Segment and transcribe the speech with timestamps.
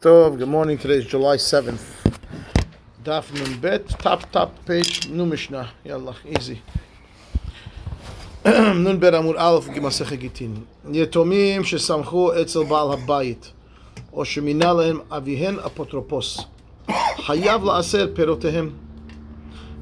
[0.00, 0.78] Tov, good morning.
[0.78, 1.82] Today is July 7th.
[3.02, 5.70] Daf Nun Bet, top, top page, new Mishnah.
[5.84, 6.62] Yallah, easy.
[8.44, 10.66] Nun Bet Amud Aleph, Gimasech Gittin.
[10.92, 13.52] יתומים שסמכו אצל בעל הבית,
[14.12, 16.40] או שמינה להם אביהן אפוטרופוס,
[17.16, 18.70] חייב לעשר פירותיהם.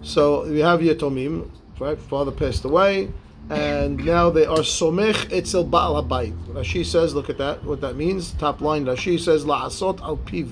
[0.03, 1.51] So we have yetomim.
[1.79, 1.99] right?
[1.99, 3.11] Father passed away,
[3.51, 6.37] and now they are somech etzel baal habayit.
[6.49, 8.33] Rashi says, look at that, what that means.
[8.33, 10.51] Top line, Rashi says, la'asot al piv.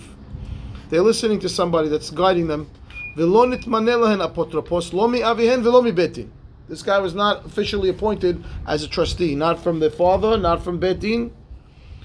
[0.90, 2.70] They're listening to somebody that's guiding them.
[3.16, 6.28] V'lo nitmaneh lahen apotropos, lo mi avihen v'lo mi betin.
[6.68, 10.80] This guy was not officially appointed as a trustee, not from the father, not from
[10.80, 11.30] betin.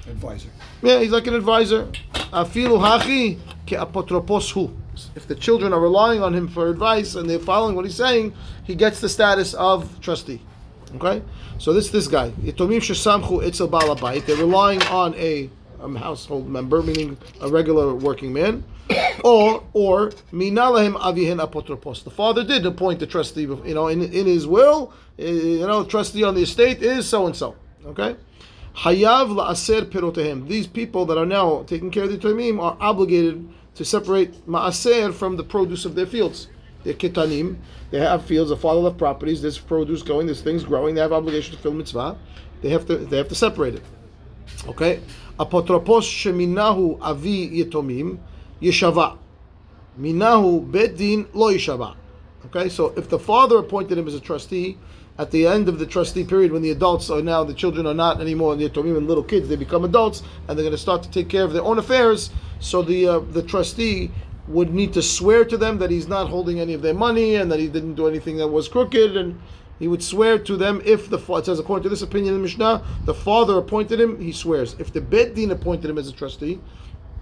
[0.08, 0.49] advisor.
[0.81, 1.85] Yeah, he's like an advisor.
[2.33, 4.75] Afilu hachi ke apotropos hu.
[5.16, 8.33] If the children are relying on him for advice and they're following what he's saying,
[8.66, 10.41] he gets the status of trustee.
[10.95, 11.21] Okay,
[11.59, 12.31] so this this guy.
[12.31, 14.25] Yitomim shesamchu etzel baal habayit.
[14.25, 15.49] They're relying on a,
[15.81, 18.63] um, household member, meaning a regular working man,
[19.23, 22.03] or or minalahim avihen apotropos.
[22.03, 23.41] The father did appoint the trustee.
[23.41, 27.27] You know, in in his will, eh, you know, trustee on the estate is so
[27.27, 27.55] and so.
[27.86, 28.16] Okay.
[28.75, 30.47] Hayav la'aser pirotehem.
[30.47, 35.14] These people that are now taking care of the Tomim are obligated to separate ma'aser
[35.14, 36.47] from the produce of their fields.
[36.83, 37.58] They're ketanim.
[37.91, 38.49] They have fields.
[38.49, 39.41] The father left properties.
[39.41, 40.27] There's produce going.
[40.27, 40.95] There's things growing.
[40.95, 42.17] They have obligation to fill mitzvah.
[42.61, 42.97] They have to.
[42.97, 43.83] They have to separate it.
[44.67, 45.02] Okay.
[45.39, 48.19] Apotropos sheminahu avi yetomim
[48.61, 49.17] yeshava.
[49.99, 51.95] Minahu bedin lo yeshava.
[52.45, 52.69] Okay.
[52.69, 54.77] So if the father appointed him as a trustee,
[55.17, 57.93] at the end of the trustee period, when the adults are now the children are
[57.93, 61.03] not anymore the yetomim and little kids, they become adults and they're going to start
[61.03, 62.30] to take care of their own affairs.
[62.61, 64.11] So the uh, the trustee
[64.50, 67.52] would need to swear to them that he's not holding any of their money and
[67.52, 69.39] that he didn't do anything that was crooked and
[69.78, 72.39] he would swear to them if the fa- it says according to this opinion in
[72.42, 74.75] the Mishnah, the father appointed him, he swears.
[74.77, 76.59] If the Bet Din appointed him as a trustee,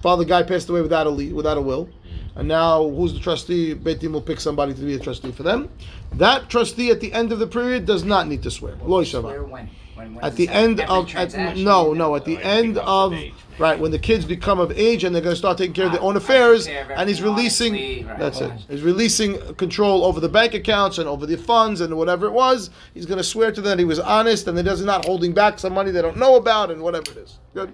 [0.02, 1.90] father guy passed away without a le- without a will,
[2.36, 3.76] and now who's the trustee?
[3.76, 5.70] Bet Din will pick somebody to be a trustee for them.
[6.14, 8.74] That trustee at the end of the period does not need to swear.
[8.76, 9.48] Yishava.
[9.48, 9.70] When?
[9.98, 13.34] When, when At the end of at, no no at the end of of age.
[13.58, 15.92] right when the kids become of age and they're going to start taking care of
[15.92, 18.20] their Ah, own affairs take care of and he's releasing honestly, right.
[18.20, 18.52] that's it.
[18.70, 22.70] He's releasing control over the bank accounts and over the funds and whatever it was.
[22.94, 25.34] He's going to swear to them that he was honest and that he's not holding
[25.34, 27.40] back some money they don't know about and whatever it is.
[27.54, 27.74] Good?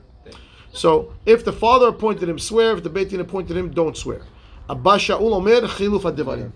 [0.72, 2.76] So if the father appointed him swear.
[2.78, 4.22] If the Beit Din appointed him don't swear.
[4.70, 6.52] Abba Shaul Omer Chiluf Adivarim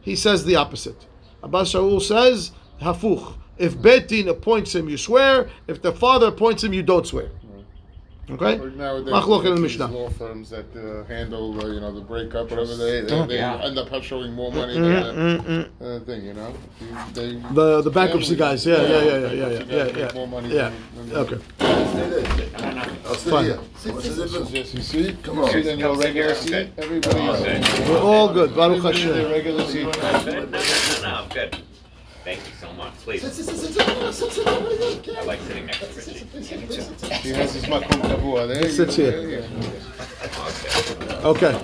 [0.00, 1.06] he says the opposite.
[1.44, 3.34] Abba Shaul says Hafuch
[3.66, 7.28] if Beit Din appoints him you swear if the father appoints him you don't swear
[8.30, 9.88] okay Nowadays, Machlok in the Mishnah.
[9.88, 13.66] law firms that uh, handle, uh, you know, the breakup, whatever they, they, they Yeah.
[13.66, 16.54] end up showing more money than the uh, thing, you know.
[17.12, 17.28] They,
[17.60, 20.28] The the bankruptcy guys, yeah, yeah, yeah, yeah, yeah, bankruptcy yeah, guys yeah, make more
[20.28, 20.70] money yeah.
[20.94, 21.38] than- than- Okay,
[23.06, 23.44] I'll sit Fine.
[23.46, 23.56] here.
[23.56, 24.50] What's the difference?
[24.52, 25.16] Yes, you see?
[25.24, 25.50] Come on.
[25.50, 26.68] Sit in your regular seat.
[26.78, 27.42] Everybody All else.
[27.44, 27.88] good.
[27.88, 28.54] we're all good.
[28.54, 29.32] Baruch Everybody in their Hashem.
[29.32, 29.84] regular seat.
[29.84, 31.56] No, no, no, no, I'm good.
[32.30, 33.24] Thank you so much, please.
[33.24, 36.24] I like sitting next to Richie.
[37.22, 38.46] He has his makom kavua.
[38.46, 39.02] There you sits go.
[39.02, 39.40] here.
[39.40, 41.26] There.
[41.26, 41.60] Okay.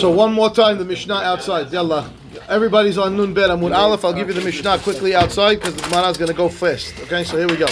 [0.00, 1.70] So one more time, the Mishnah outside.
[1.70, 2.10] Yalla.
[2.48, 4.04] Everybody's on Nun Bet Amud Aleph.
[4.04, 6.98] I'll give you the Mishnah quickly outside because the Gemara is going to go fast.
[7.02, 7.68] Okay, so here we go.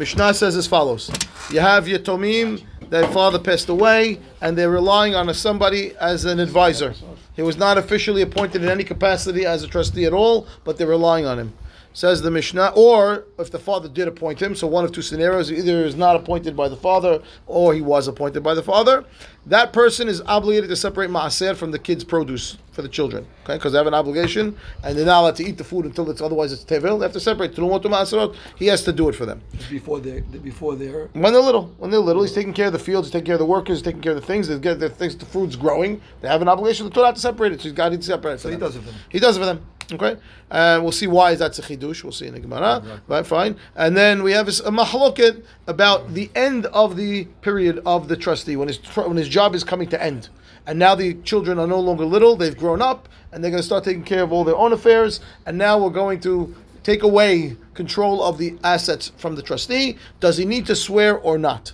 [0.00, 1.10] Mishnah says as follows:
[1.50, 6.40] You have your Yatomim, their father passed away, and they're relying on somebody as an
[6.40, 6.94] advisor.
[7.36, 10.86] He was not officially appointed in any capacity as a trustee at all, but they're
[10.86, 11.52] relying on him.
[11.92, 15.50] Says the Mishnah, or if the father did appoint him, so one of two scenarios:
[15.50, 19.04] either is not appointed by the father, or he was appointed by the father.
[19.46, 23.54] That person is obligated to separate maaser from the kid's produce for the children, okay?
[23.54, 26.20] Because they have an obligation, and they're not allowed to eat the food until it's
[26.20, 26.98] otherwise it's tevil.
[26.98, 28.36] They have to separate to maaserot.
[28.56, 31.74] He has to do it for them Before they, before they're when they're little.
[31.78, 33.78] When they're little, he's taking care of the fields, he's taking care of the workers,
[33.78, 34.46] he's taking care of the things.
[34.46, 36.00] They get the things, the food's growing.
[36.20, 37.60] They have an obligation to Torah to separate it.
[37.60, 38.40] So he's got to separate it.
[38.40, 38.94] So he does it for them.
[39.08, 39.66] He does it for them.
[39.92, 40.16] Okay,
[40.50, 42.02] uh, we'll see why that's a chidush.
[42.02, 42.82] We'll see in the Gemara.
[43.08, 43.56] Right, fine.
[43.76, 48.56] And then we have a mahloket about the end of the period of the trustee
[48.56, 50.28] when his when his job is coming to end,
[50.66, 53.66] and now the children are no longer little; they've grown up, and they're going to
[53.66, 55.20] start taking care of all their own affairs.
[55.46, 59.96] And now we're going to take away control of the assets from the trustee.
[60.20, 61.72] Does he need to swear or not?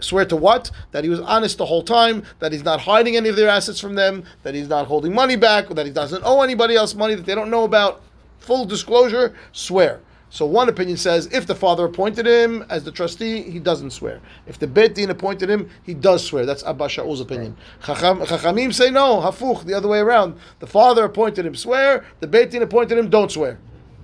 [0.00, 0.70] Swear to what?
[0.92, 3.80] That he was honest the whole time, that he's not hiding any of their assets
[3.80, 7.14] from them, that he's not holding money back, that he doesn't owe anybody else money
[7.14, 8.02] that they don't know about.
[8.38, 10.00] Full disclosure, swear.
[10.30, 14.20] So one opinion says if the father appointed him as the trustee, he doesn't swear.
[14.46, 16.44] If the Beit Din appointed him, he does swear.
[16.44, 17.56] That's Abba Shaul's opinion.
[17.84, 20.38] Chacham, Chachamim say no, hafuch, the other way around.
[20.58, 22.04] The father appointed him, swear.
[22.20, 23.58] The Beit Din appointed him, don't swear.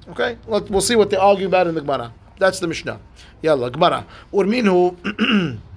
[0.08, 2.12] Okay, Let, we'll see what they argue about in the Gemara.
[2.38, 3.00] That's the Mishnah.
[3.42, 4.06] Yalla, Gemara.
[4.32, 5.60] Urminhu.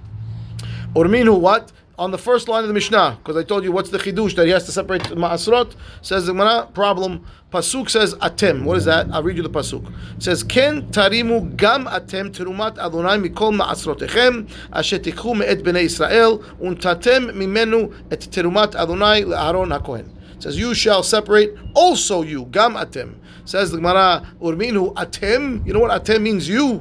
[0.94, 1.72] Urminu what?
[1.98, 4.46] On the first line of the Mishnah, because I told you what's the chidush that
[4.46, 5.74] he has to separate ma'asrot.
[6.00, 7.26] Says the Gemara, problem.
[7.50, 8.62] Pasuk says atem.
[8.62, 9.08] What is that?
[9.10, 9.92] I'll read you the pasuk.
[10.16, 16.38] It says ken tarimu gam atem terumat Adonai mikol ma'asrotechem asher tikhu me'et bnei Israel
[16.62, 20.08] untatem mimenu et terumat Adonai le'aron hakohen.
[20.40, 23.16] Says you shall separate also you gam atem.
[23.44, 25.66] Says the Gemara urminu atem.
[25.66, 26.48] You know what atem means?
[26.48, 26.80] You.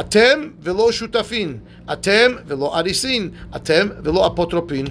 [0.00, 1.58] אתם ולא שותפין,
[1.92, 4.86] אתם ולא אריסין, אתם ולא אפוטרופין,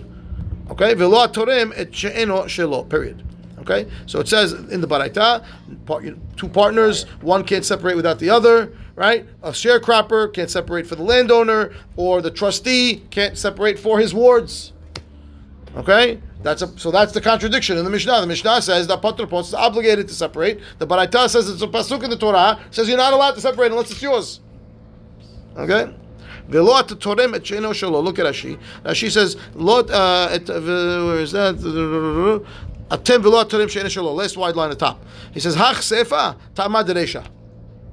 [0.70, 0.94] okay?
[0.98, 3.24] ולא התורם את שאינו שלו, period.
[3.62, 3.88] Okay?
[4.08, 5.44] So it says in the Baraita,
[5.86, 9.26] part- you know, two partners, one can't separate without the other, right?
[9.44, 14.74] A sharecropper can't separate for the landowner, or the trustee can't separate for his wards.
[15.78, 18.22] Okay, that's a, so that's the contradiction in the Mishnah.
[18.22, 20.60] The Mishnah says the patropos is obligated to separate.
[20.80, 23.72] The Baraita says it's a pasuk in the Torah says you're not allowed to separate
[23.72, 24.40] unless it's yours.
[25.57, 25.93] Okay.
[26.49, 28.03] Velo at torem et shelo.
[28.03, 28.59] Look at Rashi.
[28.85, 31.57] Rashi says lot uh, et uh, where is that?
[32.91, 34.15] Atem velo at torem sheino shelo.
[34.15, 35.05] Last wide line at the top.
[35.33, 37.27] He says hach sefa tamad resha.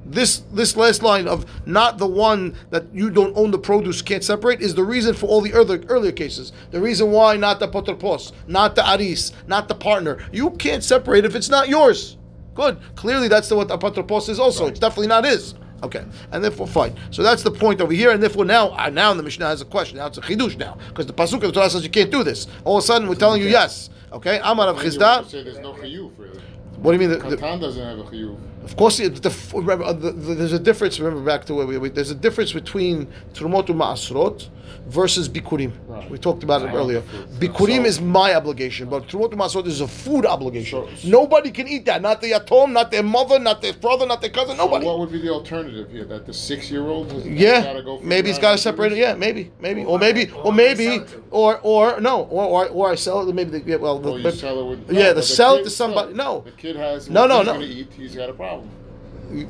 [0.03, 4.23] This this last line of not the one that you don't own the produce can't
[4.23, 6.51] separate is the reason for all the earlier earlier cases.
[6.71, 10.17] The reason why not the potropos, not the aris, not the partner.
[10.33, 12.17] You can't separate if it's not yours.
[12.53, 12.79] Good.
[12.95, 14.67] Clearly, that's the, what the apotropos is also.
[14.67, 15.53] It's definitely not his.
[15.83, 16.95] Okay, and therefore fine.
[17.09, 19.65] So that's the point over here, and therefore now, uh, now the Mishnah has a
[19.65, 19.97] question.
[19.97, 22.23] Now it's a chidush now because the pasuk of the Torah says you can't do
[22.23, 22.47] this.
[22.65, 23.89] All of a sudden, we're telling you yes.
[24.11, 25.25] Okay, Amar Rav Chizda.
[25.27, 26.39] say there's no chiyuv really.
[26.77, 27.17] What do you mean?
[27.17, 28.37] The, the, Katan doesn't have a chiyuv.
[28.63, 30.99] Of course, it- the, remember, uh, the, the, there's a difference.
[30.99, 34.47] Remember back to where we, we there's a difference between trumot ma'asrot
[34.87, 35.71] versus bikurim.
[35.87, 36.09] Right.
[36.09, 37.01] We talked about it earlier.
[37.11, 40.87] So- Bikurim is my obligation, but trumot ma'asrot is a food obligation.
[40.97, 42.01] So- Nobody can eat that.
[42.01, 44.57] Not the yatom, not their mother, not their brother, not their cousin.
[44.57, 44.85] So Nobody.
[44.85, 46.05] what would be the alternative here?
[46.05, 48.97] That the six-year-old Yeah, gotta go maybe he's got to separate it.
[48.97, 53.27] Yeah, maybe, maybe, or maybe, or maybe, or or no, or or, or I sell
[53.27, 53.33] it.
[53.35, 55.63] Maybe the, yeah, well, the, Or but- sell it with yeah, no, the sell it
[55.63, 56.13] to somebody.
[56.13, 57.09] No, the kid has.
[57.09, 57.59] No, no, no.
[57.59, 58.60] He's got a problem.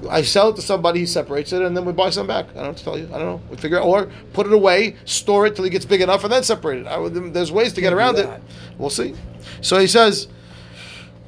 [0.10, 2.50] I sell it to somebody, he separates it, and then we buy some back.
[2.52, 3.08] I don't know what to tell you.
[3.14, 3.42] I don't know.
[3.50, 6.32] We figure out, or put it away, store it till he gets big enough, and
[6.32, 6.88] then separate it.
[6.88, 8.30] I there's ways to get around it.
[8.78, 9.16] We'll see.
[9.62, 10.28] So he says,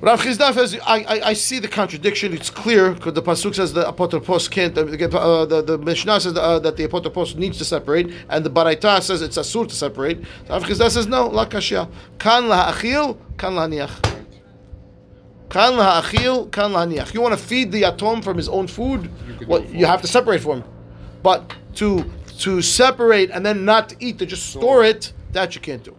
[0.01, 2.33] Rav Chizda says, I, I, I see the contradiction.
[2.33, 4.77] It's clear because the pasuk says the apotropos can't.
[4.77, 8.45] Uh, the, uh, the the Mishnah says uh, that the apotropos needs to separate, and
[8.45, 10.19] the Baraita says it's asur to separate.
[10.49, 11.89] Rav Chizda says no, la kashya.
[12.17, 14.22] Kan lahachil, kan lahaniach.
[15.53, 17.13] Kan lahachil, kan lahaniach.
[17.13, 19.11] You want to feed the atom from his own food?
[19.39, 20.63] You Well, do it for you have to separate for him.
[21.21, 25.61] But to to separate and then not to eat, to just store it, that you
[25.61, 25.95] can't do.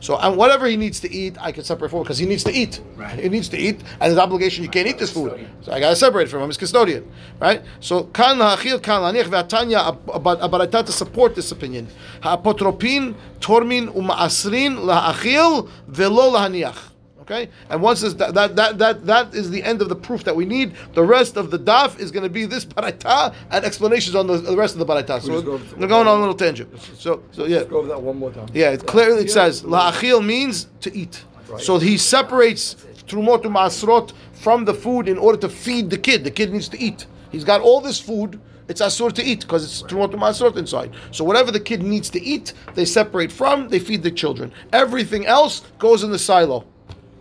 [0.00, 2.42] So and whatever he needs to eat, I can separate for him because he needs
[2.44, 2.80] to eat.
[2.96, 3.18] Right.
[3.18, 5.46] He needs to eat, and his obligation, you can't eat this food.
[5.60, 6.48] So I got to separate from him.
[6.48, 7.04] He's custodian,
[7.38, 7.62] right?
[7.80, 11.88] So kan lahachil, kan lahaniach, v'atanya about abarata to support this opinion.
[12.22, 16.95] Ha'apotropin, tormin, uma'asrin, lahachil, velo lahaniach.
[17.28, 20.36] Okay, and once this, that, that that that is the end of the proof that
[20.36, 20.74] we need.
[20.94, 24.36] The rest of the daf is going to be this baraita and explanations on the,
[24.38, 25.20] the rest of the baraita.
[25.20, 26.70] So go- we're going on a little tangent.
[26.96, 28.46] So so yeah, Go over that one more time.
[28.54, 28.70] yeah.
[28.70, 31.24] It clearly it says la'achil means to eat.
[31.58, 32.76] So he separates
[33.08, 36.22] trumot to masrot from the food in order to feed the kid.
[36.22, 37.06] The kid needs to eat.
[37.32, 38.40] He's got all this food.
[38.68, 40.94] It's asur to eat because it's trumot to masrot inside.
[41.10, 43.68] So whatever the kid needs to eat, they separate from.
[43.68, 44.52] They feed the children.
[44.72, 46.64] Everything else goes in the silo.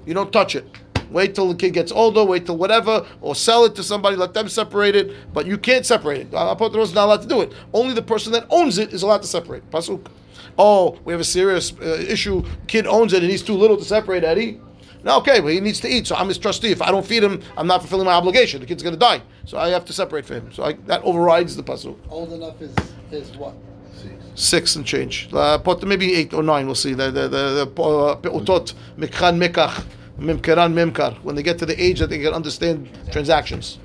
[0.06, 0.66] You don't touch it.
[1.12, 4.34] Wait till the kid gets older, wait till whatever, or sell it to somebody, let
[4.34, 5.16] them separate it.
[5.34, 6.32] But you can't separate it.
[6.32, 7.54] Apotros is not allowed to do it.
[7.74, 9.70] Only the person that owns it is allowed to separate.
[9.72, 10.06] Pasuk.
[10.58, 12.44] Oh, we have a serious uh, issue.
[12.68, 14.60] Kid owns it and he's too little to separate, Eddie.
[15.04, 16.72] No, okay, well, he needs to eat, so I'm his trustee.
[16.72, 18.60] If I don't feed him, I'm not fulfilling my obligation.
[18.60, 19.22] The kid's going to die.
[19.46, 20.52] So I have to separate for him.
[20.52, 21.96] So I, that overrides the Pasuk.
[22.10, 22.74] Old enough is
[23.12, 23.54] is what?
[24.36, 25.30] Six and change.
[25.34, 26.94] Uh, maybe eight or nine, we'll see.
[26.94, 29.84] The, the, the, the uh, pe'utot, mikhan mekach,
[30.20, 31.16] mimkeran memkar.
[31.24, 33.80] When they get to the age that they can understand transactions.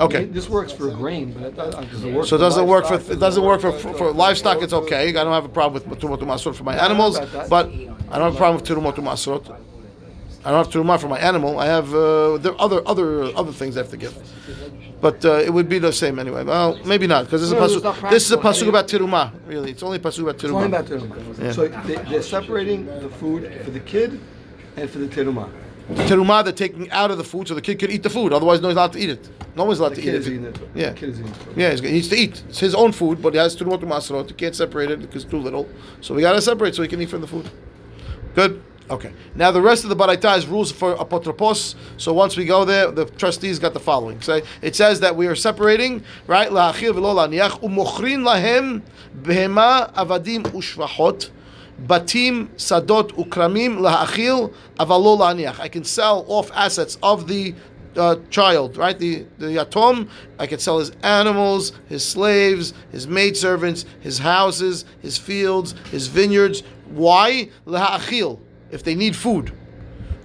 [0.00, 0.26] Okay.
[0.26, 2.26] This works for grain, but it doesn't, it work.
[2.26, 4.62] So it for doesn't work for it doesn't work for, for, for livestock.
[4.62, 5.08] It's okay.
[5.08, 7.66] I don't have a problem with turumot masrot for my I don't know animals, but
[7.66, 9.50] I don't have a problem with turumot masrot.
[10.44, 11.58] I don't have turumah for my animal.
[11.58, 14.14] I have uh, there other other other things I have to give.
[15.00, 16.42] But uh, it would be the same anyway.
[16.44, 18.10] Well, maybe not because this is a No, pasuk.
[18.10, 19.32] This is a pasuk about tirumah.
[19.46, 20.88] Really, it's only a pasuk about It's only about.
[21.38, 21.52] Yeah.
[21.52, 24.20] So they, they're separating the food for the kid
[24.76, 25.48] and for the teruma.
[25.88, 28.32] Tirumah, they're taking out of the food so the kid could eat the food.
[28.32, 29.28] Otherwise, no one's allowed to eat it.
[29.56, 30.30] No one's allowed The to kid eat is it.
[30.32, 30.60] eating it.
[30.74, 30.90] Yeah.
[30.90, 31.56] The kid is eating it.
[31.56, 32.42] Yeah, he needs to eat.
[32.48, 34.28] It's his own food, but he has turumot masrot.
[34.28, 35.66] You can't separate it because it's too little.
[36.00, 37.48] So we gotta separate so he can eat from the food.
[38.34, 38.62] Good.
[38.90, 39.12] Okay.
[39.34, 41.74] Now the rest of the baraita is rules for apotropos.
[41.98, 44.22] So once we go there, the trustees got the following.
[44.22, 46.48] So it says that we are separating, right?
[46.48, 48.82] La'achil v'lo la'niach u'mochrin lahem
[49.20, 51.30] behema avadim ushvachot.
[51.86, 55.60] Batim, sadot, ukramim, la'achil, avalo la'niach.
[55.60, 57.54] I can sell off assets of the
[57.94, 58.98] uh, child, right?
[58.98, 60.08] The the yatom.
[60.38, 66.62] I can sell his animals, his slaves, his maidservants, his houses, his fields, his vineyards.
[66.86, 67.50] Why?
[67.66, 68.40] La'achil.
[68.70, 69.52] If they need food.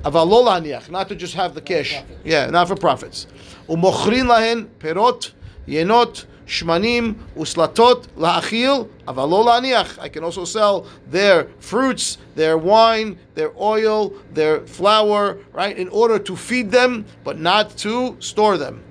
[0.04, 0.90] Avalolaniach.
[0.90, 2.02] Not to just have the cash.
[2.24, 3.28] Yeah, not for profits.
[3.70, 5.32] Umochrin lahen perot,
[5.66, 9.98] yenot, shmanim, uslatot, la'achil, avalo la'niach.
[10.00, 16.20] I can also sell their fruits, their wine, their oil, their flour, right, in order
[16.20, 18.84] to feed them, but not to store them.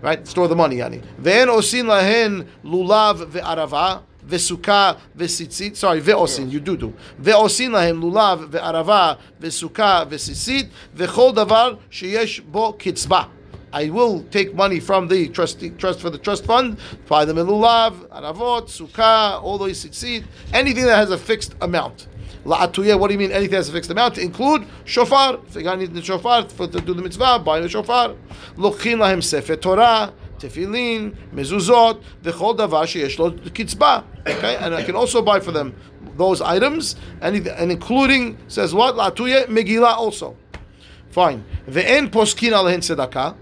[0.00, 0.26] Right?
[0.26, 1.02] Store the money, yani.
[1.20, 6.85] Ve'en osin lahen lulav ve'arava, וסוכה וסיצית, sorry, ועושים, you do do,
[7.19, 13.23] ועושים להם לולב וערבה וסוכה וסיצית וכל דבר שיש בו קצבה.
[13.71, 17.45] I will take money from the trustee, trust for the trust fund, buy them in
[17.45, 22.07] lulav, aravot, sukkah, all those tzitzit, anything that has a fixed amount.
[22.45, 24.15] La'atuye, what do you mean anything that has a fixed amount?
[24.15, 25.39] To include shofar.
[25.45, 28.15] If the guy needs the shofar for to do the mitzvah, buy the shofar.
[28.55, 34.04] Lochin lahem sefer Torah, tefillin, mezuzot, v'chol davar sheyesh lo kitzba.
[34.26, 35.74] Okay, and I can also buy for them
[36.16, 38.94] those items, and, and including, says what?
[38.94, 40.36] La'atuye, Megillah also.
[41.10, 41.44] Fine.
[41.68, 43.36] Ve'en poskin alehin tzedakah.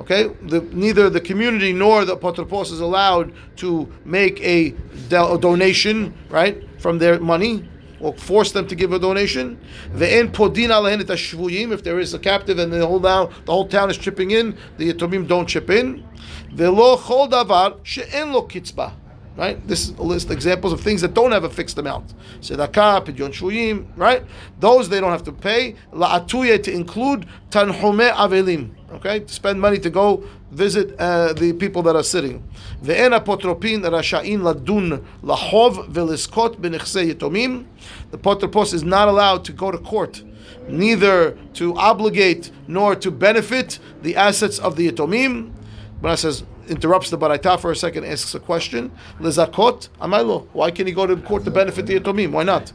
[0.00, 4.72] Okay, the, neither the community nor the apotropos is allowed to make a,
[5.10, 7.68] a donation, right, from their money,
[8.00, 9.58] or force them to give a donation.
[9.92, 11.72] Ve'en podin alehin et hashvuyim.
[11.72, 14.56] If there is a captive and the whole town, the whole town is chipping in,
[14.76, 16.04] the yatomim don't chip in.
[16.52, 18.92] Ve'lo chol davar she'en lo kitzba.
[19.36, 19.64] Right?
[19.68, 22.12] This is a list of examples of things that don't have a fixed amount.
[22.40, 24.24] Sedakah, pidyon shuyim, right?
[24.58, 25.76] Those they don't have to pay.
[25.92, 28.70] La'atuye to include tanhume avelim.
[28.94, 29.20] Okay?
[29.20, 32.42] To spend money to go visit uh, the people that are sitting.
[32.82, 37.66] Ve'en apotropin rasha'in ladun lahov veliskot b'nechse yitomim.
[38.10, 40.22] The apotropos is not allowed to go to court
[40.68, 45.52] neither to obligate nor to benefit the assets of the yatomim.
[46.00, 48.90] But I says interrupts the baraita for a second, asks a question.
[49.18, 50.46] Lezakot Amaylo?
[50.52, 52.32] Why can he go to court to benefit the yatomim?
[52.32, 52.72] Why not?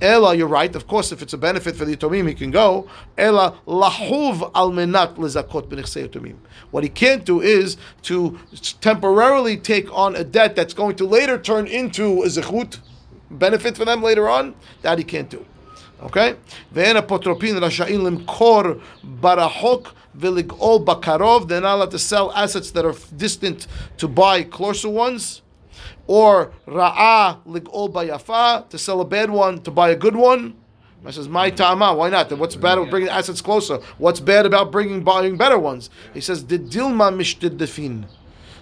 [0.00, 0.74] Ella, you're right.
[0.74, 2.88] Of course, if it's a benefit for the yatomim, he can go.
[3.16, 6.36] Ella, lahuv almenat lezakot yatomim.
[6.70, 8.38] What he can't do is to
[8.80, 12.78] temporarily take on a debt that's going to later turn into a zechut
[13.30, 14.54] benefit for them later on.
[14.82, 15.44] That he can't do.
[16.02, 16.36] Okay?
[16.72, 22.94] Then potropin rashain limkor barahok Viligol Bakarov, they're not allowed to sell assets that are
[23.16, 23.66] distant
[23.98, 25.42] to buy closer ones.
[26.06, 30.56] Or Ra'ah Ligol Bayafa, to sell a bad one, to buy a good one.
[31.06, 32.28] I says, my tama, why not?
[32.28, 33.78] Then what's bad about bringing assets closer?
[33.98, 35.90] What's bad about bringing buying better ones?
[36.12, 38.06] He says, the dilma mishtid defin.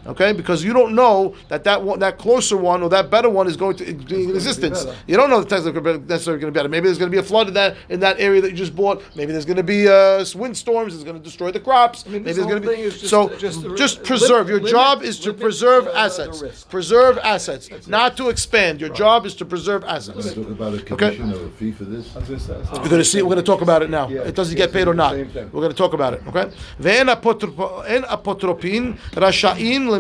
[0.07, 3.47] Okay, because you don't know that that one, that closer one or that better one
[3.47, 4.85] is going to be in existence.
[4.85, 6.69] Be you don't know the Tesla necessarily going to be better.
[6.69, 8.77] Maybe there's going to be a flood in that in that area that you just
[8.77, 9.03] bought.
[9.17, 10.95] Maybe there's going to be uh, windstorms.
[10.95, 12.05] It's going to destroy the crops.
[12.07, 14.47] I mean, Maybe there's going to be just, so just, just preserve.
[14.47, 16.41] Limit, Your job is to preserve the, assets.
[16.41, 18.17] The preserve assets, That's not it.
[18.19, 18.81] to expand.
[18.81, 18.99] Your right.
[18.99, 20.35] job is to preserve assets.
[20.35, 21.19] Talk about a okay.
[21.21, 22.15] or a fee for this.
[22.15, 23.23] We're going to see.
[23.23, 24.09] We're going to talk about it now.
[24.09, 25.17] Yeah, it doesn't yeah, get paid or not.
[25.17, 26.23] We're going to talk about it.
[26.29, 26.51] Okay.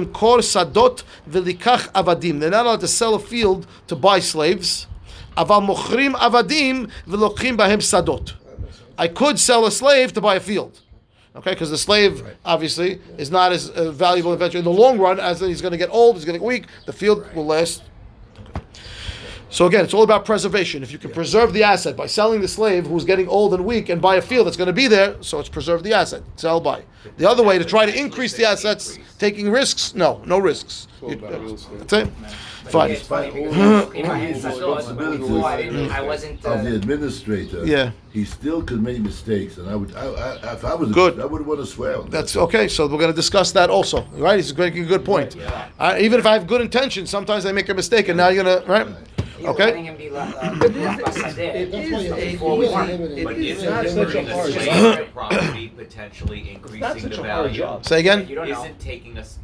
[0.05, 2.41] Lemkor Sadot Velikach Avadim.
[2.41, 4.87] They're not allowed to sell a field to buy slaves.
[5.37, 8.35] Aval Mochrim Avadim Velokhim Bahem Sadot.
[8.99, 10.81] I could sell a slave to buy a field.
[11.37, 12.35] Okay, because the slave right.
[12.47, 13.17] obviously yeah.
[13.19, 16.17] is not as uh, valuable in the long run as he's going to get old,
[16.17, 16.67] he's going to get weak.
[16.87, 17.35] The field right.
[17.35, 17.83] will last
[19.57, 20.83] so again, it's all about preservation.
[20.83, 23.89] If you can preserve the asset by selling the slave who's getting old and weak
[23.89, 26.23] and buy a field that's going to be there, so it's preserve the asset.
[26.37, 26.83] Sell buy.
[27.17, 30.89] The other way to try to increase the assets, taking risks, no, no risks.
[31.01, 32.09] You- That's it.
[32.69, 32.91] Fine.
[32.91, 36.01] It's funny because in my hands, I thought before I didn't, I.
[36.01, 37.65] Of the Uh, administrator.
[37.65, 37.93] Yeah.
[38.13, 41.21] He still could make mistakes, and I would, I, I, if I was, Good.
[41.21, 41.97] I would want to swear.
[41.99, 42.11] on that.
[42.11, 42.67] That's okay.
[42.67, 44.37] So we're going to discuss that also, right?
[44.37, 45.37] He's making a good point.
[45.79, 48.43] Uh, even if I have good intentions, sometimes I make a mistake, and now you're
[48.43, 48.89] gonna right.
[49.39, 49.65] You were Okay.
[49.67, 53.25] letting him be la- uh, Lapasadeh That's why you have to before we weren't.
[53.25, 54.99] But It's isn't not such a converting hard slave job.
[54.99, 57.59] to property potentially increasing Not such the a hard value?
[57.59, 57.85] job.
[57.87, 58.27] Say again.
[58.29, 58.61] You don't know.
[58.65, 59.39] Isn't taking us,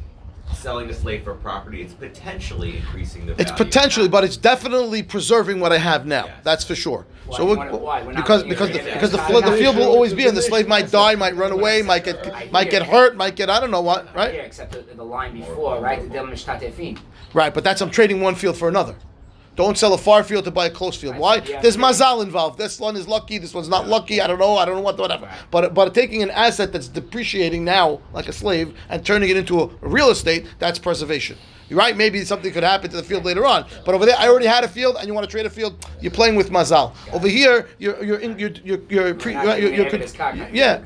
[0.53, 3.41] selling a slave for property, it's potentially increasing the value.
[3.41, 6.25] It's potentially, but it's definitely preserving what I have now.
[6.25, 6.35] Yes.
[6.43, 7.05] That's for sure.
[7.25, 7.37] Why?
[7.37, 8.01] So You we're, wanna- why?
[8.03, 10.27] We're not because putting because the, in because the, It's the field will always be,
[10.27, 13.49] and the slave might die, might run away, might get might get hurt, might get
[13.49, 14.35] I don't know what, Yeah, right?
[14.35, 16.01] except the, the line before, right?
[16.01, 16.99] The Del Mishtatefin.
[17.33, 18.95] Right, but that's I'm trading one field for another.
[19.55, 21.17] Don't sell a far field to buy a close field.
[21.17, 21.39] Why?
[21.39, 22.57] There's mazal involved.
[22.57, 23.37] This one is lucky.
[23.37, 24.19] This one's not lucky.
[24.19, 24.57] I don't know.
[24.57, 25.29] I don't know what, whatever.
[25.51, 29.61] But but taking an asset that's depreciating now, like a slave, and turning it into
[29.61, 31.37] a real estate, that's preservation.
[31.69, 31.95] You're right.
[31.95, 33.65] Maybe something could happen to the field later on.
[33.85, 35.85] But over there, I already had a field, and you want to trade a field.
[36.01, 36.93] You're playing with mazal.
[37.13, 40.13] Over here, you're you're in, you're you're you're, pre, Not you're, treating you're, him as
[40.13, 40.79] cock- yeah.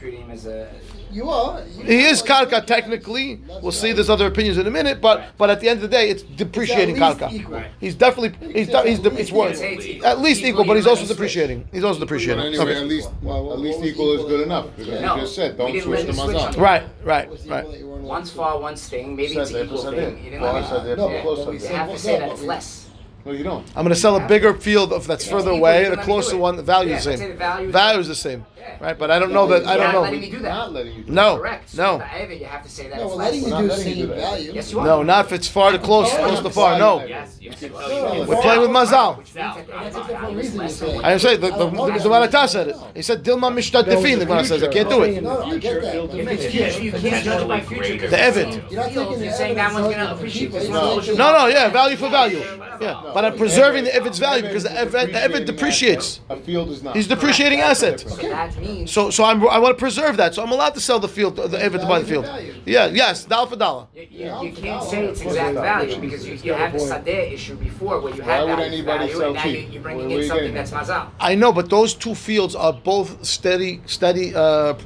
[1.09, 1.61] Treating him as a- You are.
[1.77, 2.25] You He is are.
[2.25, 3.39] karka technically.
[3.61, 3.91] We'll see.
[3.91, 6.23] There's other opinions in a minute, but but at the end of the day, it's
[6.23, 7.31] depreciating It's karka.
[7.31, 7.61] equal.
[7.79, 10.07] He's definitely he's de- he's de- it's worth Say it's equal.
[10.07, 11.67] at least equal, but he's also depreciating.
[11.71, 12.43] He's also But depreciating.
[12.45, 12.75] anyway, Okay.
[12.75, 14.65] at least Well, at least equal is good enough.
[14.75, 16.57] Because No, you just said don't switch let the you switch mazal.
[16.57, 17.59] Right, right, Was right.
[17.59, 19.15] equal that you weren't One's far, one's staying.
[19.15, 20.17] Maybe it's an there, equal said thing.
[20.23, 20.87] You didn't Well, let I me.
[20.87, 21.77] said No, but but close we said You there.
[21.77, 22.83] have to say that it's less.
[23.25, 23.65] No, you don't.
[23.75, 25.79] I'm going to sell a bigger field of that's Yeah, further away.
[25.79, 26.39] you The let me do closer it.
[26.39, 27.29] one, the value Yeah, is the same.
[27.29, 28.77] the value Value is the same, Yeah.
[28.85, 28.97] right?
[28.97, 29.65] But I don't know that.
[29.65, 30.25] I You're don't not letting know.
[30.27, 31.03] me do Not letting you.
[31.03, 31.69] do No, Correct.
[31.69, 33.25] So no, the Evid, you have to say that No, it's we're less.
[33.25, 34.17] letting you do not letting you same do that.
[34.17, 34.51] value.
[34.53, 34.85] Yes, you are.
[34.85, 36.77] no, not if it's far to close, close to far.
[36.77, 37.61] No, Yes, yes.
[37.61, 39.17] No, we're playing with mazal.
[39.17, 41.03] Which means That's a different value is reason you're than saying.
[41.03, 42.31] I didn't say the the, I don't know the, that.
[42.31, 42.75] the said it.
[42.95, 44.19] He said Dilma mishtadefin.
[44.19, 45.23] The Gemara says I can't do it.
[45.23, 46.07] No, I get that.
[46.07, 48.07] but If it's it's future, you can't judge by future.
[48.09, 48.71] The Evid.
[48.71, 51.17] You're not taking the You're saying that one's gonna appreciate this one.
[51.17, 52.39] No, no, yeah, value for value.
[52.79, 56.19] Yeah, but I'm preserving the Evid's value because the Evid, the Evid depreciates.
[56.29, 56.95] A field is not.
[56.95, 57.99] He's depreciating asset.
[58.01, 58.91] So that means.
[58.91, 60.33] So, so I'm, I want to preserve that.
[60.35, 62.25] So I'm allowed to sell the field, the Evid to buy the field.
[62.65, 63.87] Yeah, yes, dollar for dollar.
[63.95, 67.55] You, you, you can't say it's exact value because you, you had the Sadeh issue
[67.55, 69.73] before where you Why had would value, anybody value sell and now you, cheap?
[69.73, 71.09] you're bringing Where- where in something that's mazal.
[71.19, 74.39] I know, but those two fields are both steady, steady uh,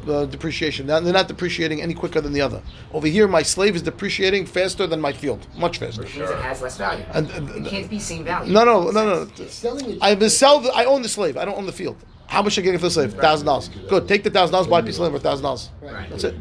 [0.08, 0.86] uh, depreciation.
[0.88, 2.62] Now, they're not depreciating any quicker than the other.
[2.94, 6.04] Over here, my slave is depreciating faster than my field, much faster.
[6.04, 7.04] Which means it has less value.
[7.14, 8.52] And- it can't be same value.
[8.54, 9.46] No, no, no, no.
[9.48, 9.98] Selling it.
[10.02, 10.60] I sell.
[10.60, 11.38] The, I own the slave.
[11.38, 11.98] I don't own the field.
[12.31, 13.15] How much are you getting for the slave?
[13.15, 13.71] Thousand dollars.
[13.89, 14.09] Good.
[14.09, 15.71] Take the thousand dollars, buy a piece of land for thousand dollars.
[16.11, 16.35] That's it.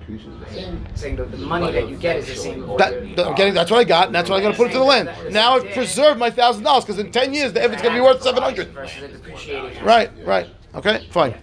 [0.95, 2.65] Saying the, the money that you get is the same.
[2.77, 3.53] That, that- I'm getting.
[3.53, 5.09] That's what I got, and that's what I'm going to put into the land.
[5.31, 8.03] Now I've preserved my thousand dollars because in ten years the Evid's going to be
[8.03, 8.69] worth seven hundred.
[8.69, 9.83] Versus a depreciating.
[9.83, 10.47] Right, right.
[10.73, 11.35] Okay, fine.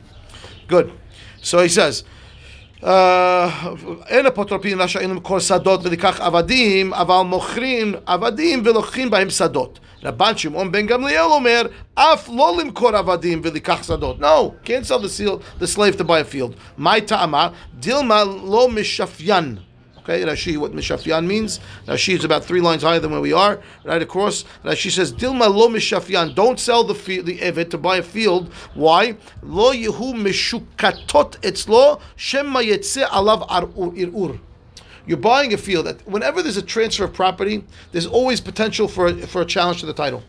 [0.67, 0.93] Good.
[1.41, 2.03] So he says,
[4.09, 9.79] אין אפוטרופין רשאים למכור שדות ולקח עבדים, אבל מוכרים עבדים ולוקחים בהם שדות.
[10.08, 14.20] Rabban Shimon ben Gamliel Omer, Af lolim kor avadim v'likach sadot.
[14.20, 16.56] No, can't sell the, seal, the slave to buy a field.
[16.78, 19.60] My ta'amar, dilma lo mishafyan.
[19.98, 21.60] Okay, Rashi, what Mishafyan means.
[21.86, 24.46] Rashi is about three lines higher than where we are, right across.
[24.64, 28.54] Rashi says, Dilma lo Mishafyan, don't sell the field, the Evet to buy a field.
[28.74, 29.18] Why?
[29.42, 33.50] Lo Yehu Mishukatot etzlo, Shemma Yetze alav
[33.98, 34.40] irur.
[35.08, 35.88] You're buying a field.
[35.88, 39.80] That whenever there's a transfer of property, there's always potential for a, for a challenge
[39.80, 40.22] to the title.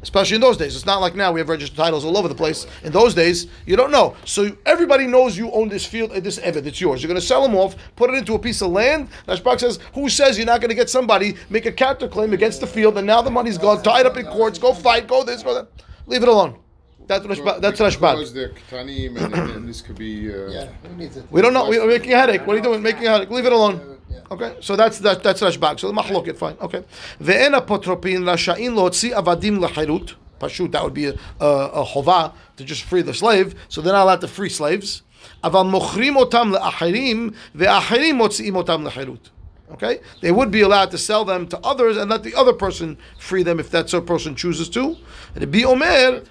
[0.00, 0.76] Especially in those days.
[0.76, 2.66] It's not like now we have registered titles all over the place.
[2.84, 4.14] In those days, you don't know.
[4.24, 7.02] So everybody knows you own this field, uh, this Evid, it's yours.
[7.02, 9.08] You're going to sell them off, put it into a piece of land.
[9.26, 12.66] Rashbach says, who says you're not going to get somebody, make a counterclaim against the
[12.66, 15.52] field, and now the money's gone, tied up in courts, go fight, go this, go
[15.54, 15.68] that.
[16.06, 16.58] Leave it alone
[17.07, 17.59] That's Rashbach.
[17.61, 18.33] That's Because Rashbach.
[18.33, 20.33] they're ketanim and, and, and this could be.
[20.33, 21.23] Uh, Yeah, we need to.
[21.31, 21.67] We don't know.
[21.67, 22.47] We're making a headache.
[22.47, 22.81] What are you doing?
[22.81, 23.29] Making a headache.
[23.29, 23.97] Leave it alone.
[24.09, 24.19] Yeah.
[24.33, 25.79] Okay, so that's that, that's Rashbag.
[25.81, 26.55] So the machloket, fine.
[26.61, 26.83] Okay.
[27.21, 30.13] ואין אפוטרופין רשאים להוציא עבדים לחירות.
[30.37, 33.93] פשוט, that would be a, a, a חובה to just free the slave, so they're
[33.93, 35.01] not allowed to free slaves.
[35.43, 39.29] אבל מוכרים אותם לאחרים, ואחרים מוציאים אותם לחירות.
[39.72, 40.00] Okay?
[40.22, 43.42] They would be allowed to sell them to others and let the other person free
[43.42, 44.96] them if that person chooses to.
[45.34, 46.22] And It'd be Omer.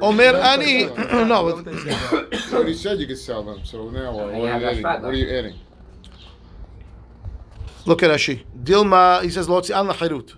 [0.00, 0.86] Omer Ani.
[1.26, 1.58] no.
[1.58, 4.82] You he said you could sell them, so now what, what, are, you adding?
[4.82, 5.58] what are you adding?
[7.84, 8.44] Look at Rashi.
[8.62, 10.34] Dilma, he says, Lotzi an lachirut.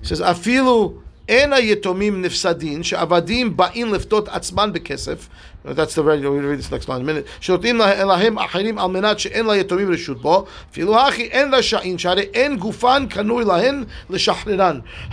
[0.00, 1.02] He says, Afilu.
[1.28, 5.28] אין היתומים נפסדים, שעבדים ba'in לפתות atzman bekesef
[5.65, 8.77] that's the regular, we'll read this next line in a minute, שנותנים לה- להם אחרים
[8.79, 13.83] על מנת שאין ליתומים רשות בו, אפילו הכי אין רשעים, שהרי אין גופן קנוי להן
[14.09, 14.79] לשחררן.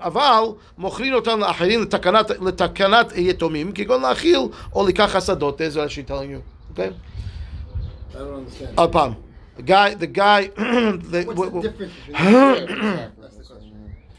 [0.00, 0.42] אבל
[0.78, 4.40] מוכרים אותם לאחרים לתקנת, לתקנת יתומים, כגון להאכיל
[4.74, 5.60] או לקח השדות.
[5.60, 6.40] There's what she's telling you.
[6.78, 6.80] Okay?
[6.80, 8.72] I don't understand.
[8.74, 9.12] עוד פעם.
[9.58, 13.35] The guy, the guy, the, What's w- the w- difference between?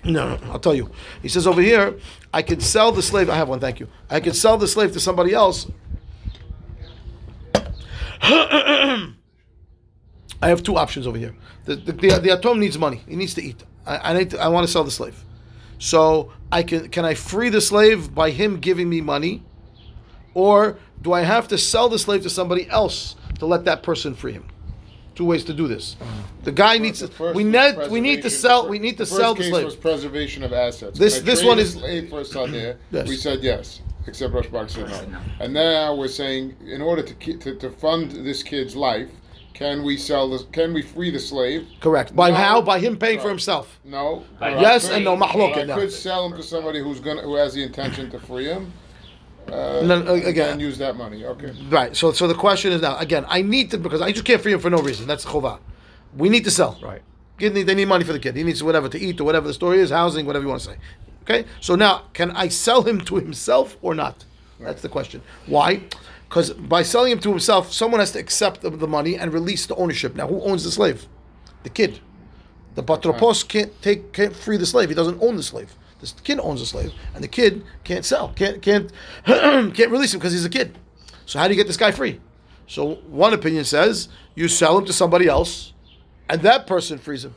[0.08, 0.90] No, no, I'll tell you.
[1.20, 1.98] He says over here,
[2.32, 3.28] I could sell the slave.
[3.28, 3.88] I have one, thank you.
[4.08, 5.66] I could sell the slave to somebody else.
[8.22, 9.12] I
[10.40, 11.34] have two options over here.
[11.66, 13.02] The, the, the, the atom needs money.
[13.06, 13.62] He needs to eat.
[13.86, 15.22] I, I, need to, I want to sell the slave.
[15.78, 19.44] So I can can I free the slave by him giving me money,
[20.34, 24.14] or do I have to sell the slave to somebody else to let that person
[24.14, 24.46] free him?
[25.18, 25.96] Two ways to do this.
[26.44, 27.12] The guy needs The to.
[27.12, 28.68] first We was need we need to preservation- sell.
[28.68, 29.64] We need to first sell the case slave.
[29.64, 30.96] was preservation of assets.
[30.96, 32.76] This- Can I this one a is- slave for a sadeh.
[32.92, 33.08] Yes.
[33.08, 35.18] We said yes, except Rushbach said said no.
[35.18, 35.24] no.
[35.40, 39.08] And now we're saying, in order to keep, to, to fund this kid's life,
[39.54, 40.44] Can we sell this?
[40.52, 41.66] Can we free the slave?
[41.80, 42.14] Correct.
[42.14, 42.36] By No.
[42.36, 42.62] how?
[42.62, 43.80] By him paying for himself.
[43.84, 44.22] No.
[44.38, 45.74] By But I Yes could- and no, but mahloket I now.
[45.78, 48.72] could sell him to somebody who's gonna who has the intention to free him.
[49.52, 51.24] Uh, No, no, again- and use that money.
[51.24, 51.52] Okay.
[51.68, 51.96] Right.
[51.96, 53.24] So, so the question is now again.
[53.28, 55.06] I need to because I just can't free him for no reason.
[55.06, 55.58] That's chova.
[56.16, 56.78] We need to sell.
[56.82, 57.02] Right.
[57.38, 58.34] Kid need, they need money for the kid.
[58.36, 60.68] He needs whatever to eat or whatever the story is, housing, whatever you want to
[60.70, 60.76] say.
[61.22, 61.44] Okay.
[61.60, 64.24] So now, can I sell him to himself or not?
[64.58, 65.22] That's the question.
[65.46, 65.82] Why?
[66.28, 69.66] Because by selling him to himself, someone has to accept the, the money and release
[69.66, 70.14] the ownership.
[70.16, 71.06] Now, who owns the slave?
[71.62, 72.00] The kid.
[72.74, 74.88] The patropos can't take can't free the slave.
[74.88, 75.74] He doesn't own the slave.
[76.00, 78.92] The kid owns the slave, and the kid can't sell, can't can't
[79.24, 80.78] can't release him because he's a kid.
[81.26, 82.20] So how do you get this guy free?
[82.66, 85.72] So one opinion says you sell him to somebody else,
[86.28, 87.34] and that person frees him,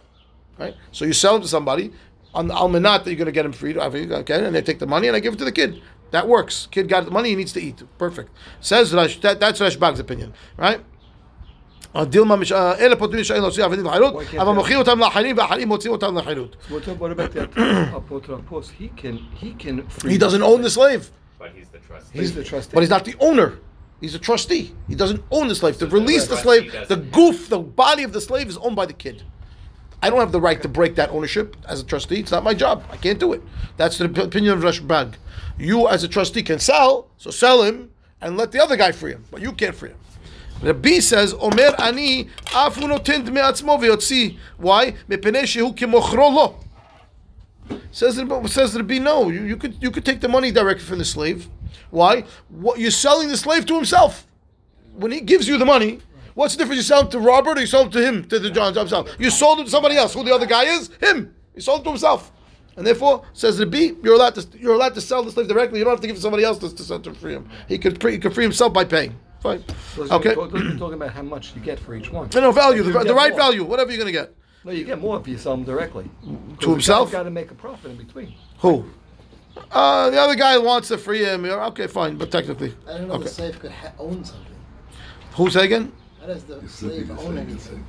[0.60, 0.76] right?
[0.92, 1.92] So you sell him to somebody
[2.34, 3.78] on the almanat that you're going to get him freed.
[3.78, 5.82] Okay, and they take the money and I give it to the kid.
[6.12, 6.68] That works.
[6.72, 7.30] Kid got the money.
[7.30, 7.82] He needs to eat.
[7.98, 8.32] Perfect.
[8.60, 10.82] Says Rash, that, that's Rashbag's opinion, right?
[12.05, 12.53] דילמה מש...
[12.53, 15.93] אלה פותרים שאין להוציא עבדים לחילוט, Why can't אבל they- מוכרים אותם לאחרים והאחרים מוציאים
[15.93, 16.57] אותם לחילוט.
[16.71, 17.59] What, what about that
[17.95, 18.71] apotropos?
[18.81, 20.13] He can he can free.
[20.13, 22.19] He doesn't own the slave, But he's the trustee.
[22.19, 22.75] He's the trustee.
[22.75, 23.51] but he's not the owner.
[24.03, 24.65] He's a trustee.
[24.91, 25.75] He doesn't own the slave.
[25.79, 28.21] To So the release the trustee slave, doesn't the have- goof, the body of the
[28.29, 29.17] slave is owned by the kid.
[30.05, 32.19] I don't have the right to break that ownership as a trustee.
[32.25, 32.77] It's not my job.
[32.95, 33.43] I can't do it.
[33.79, 35.09] That's the opinion of Rashbag.
[35.59, 37.77] You, as a trustee, can sell, so sell him
[38.21, 40.01] and let the other guy free him, but you can't free him.
[40.62, 44.38] Rabbi says, Omer ani afu noten dmei atzmo v'yotzi.
[44.58, 44.94] Why?
[45.10, 46.56] Mepnei shehu kemochro lo.
[47.92, 51.00] Says the says Rabbi, no, you, you could you could take the money directly from
[51.00, 51.48] the slave.
[51.90, 52.26] Why?
[52.50, 54.28] What you're selling the slave to himself.
[54.96, 56.00] When he gives you the money,
[56.36, 56.78] what's the difference?
[56.78, 59.16] You sell him to Robert or you sell him to him, to the John himself?
[59.18, 60.14] You sold him to somebody else.
[60.14, 60.90] Who the other guy is?
[61.00, 61.34] Him.
[61.56, 62.32] You sold him to himself.
[62.76, 65.80] And therefore, says Rabbi, you're allowed to you're allowed to sell the slave directly.
[65.80, 67.50] You don't have to give somebody else to, to, to free him.
[67.68, 69.16] He could he could free himself by paying.
[69.42, 69.64] Fine.
[69.96, 70.36] Those Okay.
[70.36, 72.30] Are, those are talking about how much you get for each one.
[72.34, 73.40] No, no value, the, the right more.
[73.40, 74.36] value, whatever you're gonna get.
[74.64, 76.10] No, you get more if you sell them directly.
[76.60, 77.12] To himself?
[77.12, 78.36] Got to make a profit in between.
[78.60, 78.86] Who?
[79.72, 81.46] Uh, the other guy wants to free him.
[81.46, 83.24] Okay, fine, but technically, I don't know if okay.
[83.24, 84.46] the slave could ha- own something.
[85.34, 85.92] Who's say again?
[86.20, 87.84] How does the slave own anything?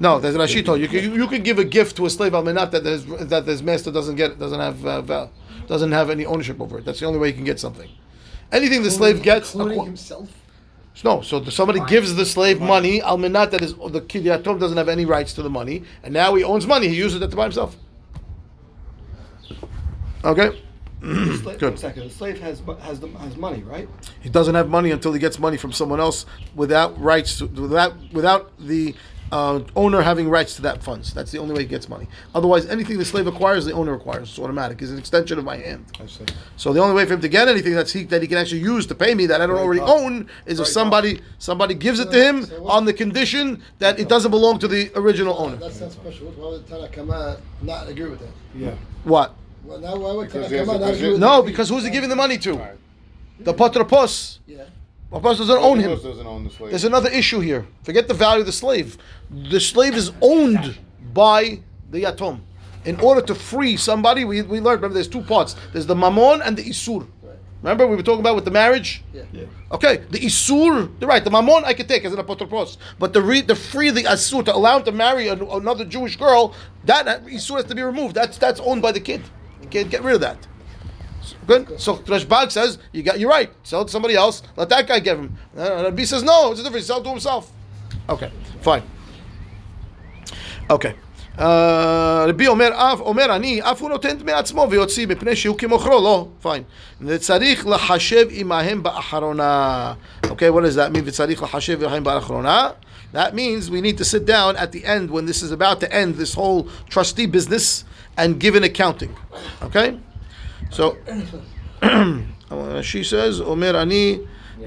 [0.00, 0.78] No, there's Rashito.
[0.80, 3.46] You can you, you can give a gift to a slave almanat that his that
[3.46, 5.30] his master doesn't get doesn't have uh, val,
[5.68, 6.84] doesn't have any ownership over it.
[6.84, 7.88] That's the only way you can get something.
[8.50, 10.28] Anything the slave gets, including acqu- himself.
[11.04, 11.22] No.
[11.22, 14.88] So the, somebody gives the slave money almanat that is the kid yatom doesn't have
[14.88, 16.88] any rights to the money, and now he owns money.
[16.88, 17.76] He uses it to buy himself.
[20.22, 20.60] Okay,
[21.00, 21.78] slave, Good.
[21.78, 22.04] Second.
[22.04, 23.88] The slave has has the, has money, right?
[24.20, 27.94] he doesn't have money until he gets money from someone else without rights to, without
[28.12, 28.94] without the
[29.32, 31.14] uh, owner having rights to that funds.
[31.14, 32.08] That's the only way he gets money.
[32.34, 34.30] Otherwise, anything the slave acquires, the owner acquires.
[34.30, 34.82] It's automatic.
[34.82, 35.86] It's an extension of my hand.
[36.00, 36.24] I see.
[36.56, 38.60] So the only way for him to get anything that's he, that he can actually
[38.60, 42.10] use to pay me that I don't already own is if somebody somebody gives it
[42.10, 45.56] to him So on the condition that it doesn't belong to the original owner.
[45.56, 46.28] That's not special.
[46.32, 48.32] Why would Tanakama not agree with that?
[48.54, 48.74] Yeah.
[49.04, 49.34] What?
[49.64, 52.16] Well, now why would Because Tanakama not agree with No, because who's he giving the
[52.16, 52.54] money to?
[52.54, 52.76] Right.
[53.40, 54.40] The patropos.
[54.46, 54.64] Yeah.
[55.10, 55.90] Patropos doesn't own him.
[55.90, 56.70] Doesn't own the slave.
[56.70, 57.66] There's another issue here.
[57.82, 58.96] Forget the value of the slave.
[59.30, 60.78] The slave is owned
[61.12, 62.40] by the yatom.
[62.84, 65.56] In order to free somebody, we, we learned, remember, there's two parts.
[65.72, 67.06] There's the mamon and the isur.
[67.62, 69.02] Remember, we were talking about with the marriage?
[69.12, 69.44] Yeah.
[69.70, 72.78] Okay, the isur, you're right, the mamon I can take as an apotropos.
[72.98, 76.16] But the, re, the free the asur, to allow him to marry an, another Jewish
[76.16, 78.14] girl, that isur has to be removed.
[78.14, 79.20] That's that's owned by the kid.
[79.60, 80.46] You can't get rid of that.
[81.49, 81.79] Good.
[81.79, 83.49] So Rashbag says you got you're right.
[83.63, 84.43] Sell it to somebody else.
[84.55, 85.37] Let that guy give him.
[85.57, 86.51] Uh, Rabbi says no.
[86.51, 86.87] It's a difference.
[86.87, 87.51] Sell it to himself.
[88.09, 88.31] Okay.
[88.61, 88.83] Fine.
[90.69, 90.95] Okay.
[91.37, 95.89] Uh, רבי אומר, אף, אומר אני, אף הוא נותן דמי עצמו ויוציא מפני שהוא כמוכרו,
[95.89, 96.63] לא, פיין.
[97.01, 99.93] וצריך לחשב עמהם באחרונה.
[100.23, 101.01] Okay, what does that mean?
[101.05, 102.69] וצריך לחשב עמהם באחרונה?
[103.13, 105.93] That means we need to sit down at the end when this is about to
[105.93, 107.83] end, this whole trustee business,
[108.17, 109.13] and give an accounting.
[109.61, 109.97] Okay?
[110.71, 110.95] So,
[112.81, 114.17] she says, אומר אני,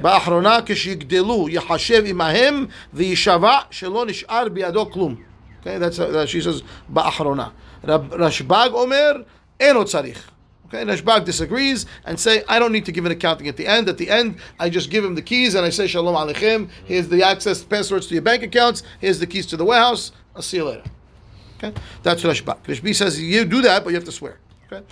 [0.01, 5.17] באחרונה כשיגדלו, יחשב עמהם וישבע שלא נשאר בידו כלום.
[5.63, 7.49] Okay, that's uh, she says באחרונה.
[7.85, 9.13] רב- רשב"ג אומר,
[9.61, 10.31] אינו צריך.
[10.71, 13.89] Okay, Rashbag disagrees and say, I don't need to give an accounting at the end.
[13.89, 16.69] At the end, I just give him the keys and I say, Shalom Aleichem.
[16.85, 18.83] Here's the access passwords to your bank accounts.
[19.01, 20.13] Here's the keys to the warehouse.
[20.37, 20.83] I'll see you later.
[21.57, 22.59] Okay, that's Rashbag.
[22.65, 24.37] Rashbi says you do that, but you have to swear.
[24.71, 24.85] Okay.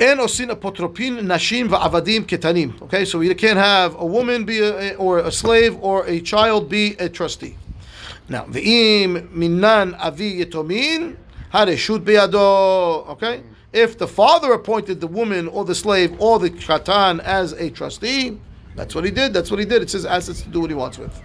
[0.00, 2.80] En osin apotropin nashim va'avadim ketanim.
[2.80, 6.70] Okay, so you can't have a woman be a, or a slave or a child
[6.70, 7.54] be a trustee.
[8.26, 11.16] Now, ve'im minan avi yetomin
[11.52, 13.08] hareshut beyado.
[13.08, 13.42] Okay,
[13.74, 18.40] if the father appointed the woman or the slave or the katan as a trustee,
[18.76, 19.34] that's what he did.
[19.34, 19.82] That's what he did.
[19.82, 21.20] It says assets to do what he wants with.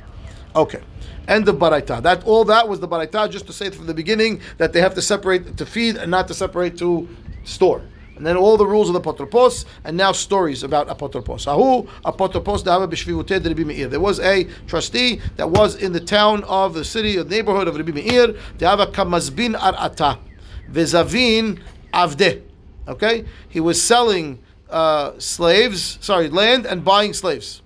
[0.53, 0.81] Okay.
[1.29, 2.03] End of baraita.
[2.03, 4.81] That all that was the baraita, just to say it from the beginning that they
[4.81, 7.07] have to separate to feed and not to separate to
[7.45, 7.81] store.
[8.15, 11.47] And then all the rules of the apotropos, and now stories about apotropos.
[11.47, 13.89] Ahu apotropos b'shvivutei Meir.
[13.89, 17.75] There was a trustee that was in the town of the city, the neighborhood of
[17.75, 18.27] Rabbi Meir.
[18.57, 20.17] Kamazbin arata,
[20.71, 21.59] vezavin
[21.93, 22.41] avde.
[22.87, 27.63] Okay, he was selling uh, slaves, sorry, land and buying slaves.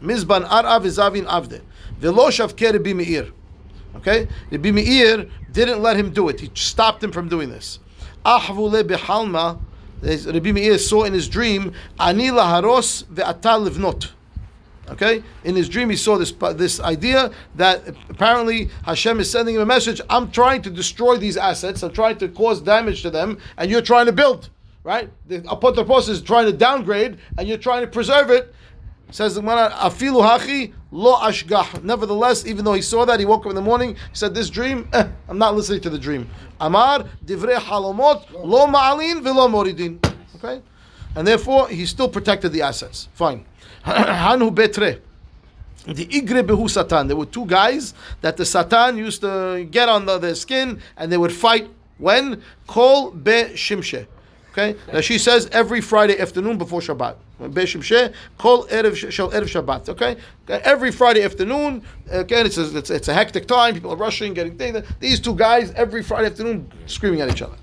[0.00, 1.62] Mizban ara vezavin avde.
[1.98, 3.32] Velo shavke Rabbi Meir.
[3.96, 6.38] Okay, Rabbi Meir didn't let him do it.
[6.38, 7.80] He stopped him from doing this.
[8.24, 9.58] Ahvule behalma.
[10.02, 14.10] Rabbi Meir saw in his dream, Ani laharos ve'ata livnot.
[14.88, 19.60] Okay, in his dream he saw this this idea that apparently Hashem is sending him
[19.60, 20.00] a message.
[20.10, 21.84] I'm trying to destroy these assets.
[21.84, 24.50] I'm trying to cause damage to them, and you're trying to build.
[24.82, 25.10] Right?
[25.28, 28.52] The apotropos is trying to downgrade, and you're trying to preserve it.
[29.10, 31.82] Says the Gemara, afilu hachi lo ashgah.
[31.82, 33.94] Nevertheless, even though he saw that, he woke up in the morning.
[33.94, 36.28] He said, "This dream, eh, I'm not listening to the dream."
[36.60, 39.98] Amar divrei halomot lo ma'alin velo moridin.
[40.36, 40.62] Okay,
[41.16, 43.08] and therefore he still protected the assets.
[43.14, 43.44] Fine.
[43.82, 45.00] Hanu betre.
[45.86, 47.08] The igre behu satan.
[47.08, 51.10] There were two guys that the satan used to get on the, their skin, and
[51.10, 51.68] they would fight
[51.98, 54.06] when kol be shimshe.
[54.52, 57.16] Okay, now she says every Friday afternoon before Shabbat.
[57.48, 59.88] Beshimsheh, kol erev Shabbat.
[59.88, 60.16] Okay,
[60.48, 61.82] every Friday afternoon.
[62.10, 63.74] Again, it's a, it's, it's a hectic time.
[63.74, 64.86] People are rushing, getting things.
[64.98, 67.56] These two guys every Friday afternoon screaming at each other.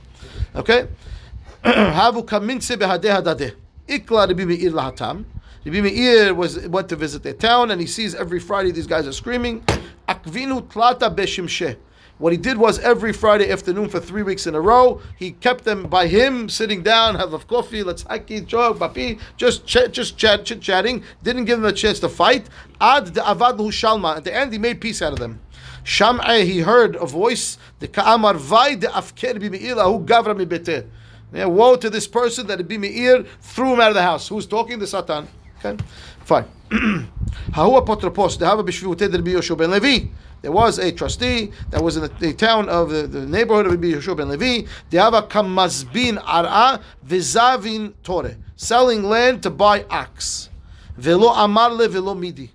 [0.55, 0.87] Okay,
[1.63, 3.55] havu kaminse behadeh hadadeh.
[3.87, 5.25] Ikla Rabbi Meir lahatam.
[5.65, 9.07] Rabbi Meir was went to visit their town, and he sees every Friday these guys
[9.07, 9.61] are screaming.
[10.07, 11.77] Akvinu tlata beshimsheh.
[12.17, 15.65] What he did was every Friday afternoon for three weeks in a row, he kept
[15.65, 20.43] them by him, sitting down, have a coffee, let's haki, jog, bapi, just just chat,
[20.43, 21.03] chit chatting.
[21.21, 22.49] Didn't give them a chance to fight.
[22.81, 24.17] Ad de avad shalma.
[24.17, 25.39] At the end, he made peace out of them.
[25.83, 27.57] Sham'eh, he heard a voice.
[27.79, 30.85] The ka'amar vai de afker hu gavra mi beteh.
[31.33, 34.27] Yeah, woe to this person that Rabbi Meir threw him out of the house.
[34.27, 34.79] Who's talking?
[34.79, 35.27] The Satan.
[35.59, 35.77] Okay,
[36.23, 36.45] fine.
[36.69, 40.07] Hahu apotropos dehava b'shvivutei Rabbi Yoshua ben Levi.
[40.41, 43.73] There was a trustee that was in the, the town of the, the neighborhood of
[43.73, 44.67] Yoshua ben Levi.
[44.91, 50.49] Dehava kamazbin ara vizavin tore, selling land to buy ox.
[50.95, 52.51] Velo amar le velo midi.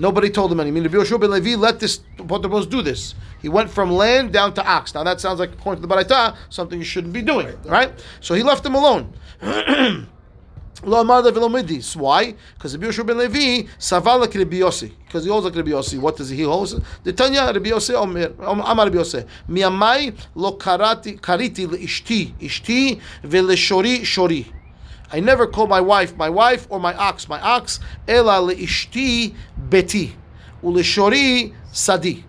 [0.00, 0.82] Nobody told him anything.
[0.82, 3.14] I mean, Rabbi Yoshua ben Levi let this apotropos do this.
[3.40, 4.94] He went from land down to ox.
[4.94, 7.92] Now that sounds like, according to the Baraita, something you shouldn't be doing, right?
[8.20, 9.12] So he left him alone.
[10.84, 11.80] Lo amar le velo midi.
[11.96, 12.34] Why?
[12.54, 14.92] Because Rabbi Yoshua ben Levi saval like Rabbi Yossi.
[15.06, 15.98] Because he holds like Rabbi Yossi.
[15.98, 16.84] What does he hold?
[17.02, 19.26] The Tanya Rabbi Yossi Omer Amar Rabbi Yossi.
[19.48, 24.46] Miamai lo karati kariti le ishti ishti vele shori shori.
[25.10, 27.80] I never call my wife my wife or my ox my ox.
[28.06, 29.34] Ela le ishti
[29.68, 30.12] beti
[30.62, 32.24] ule shori sadi.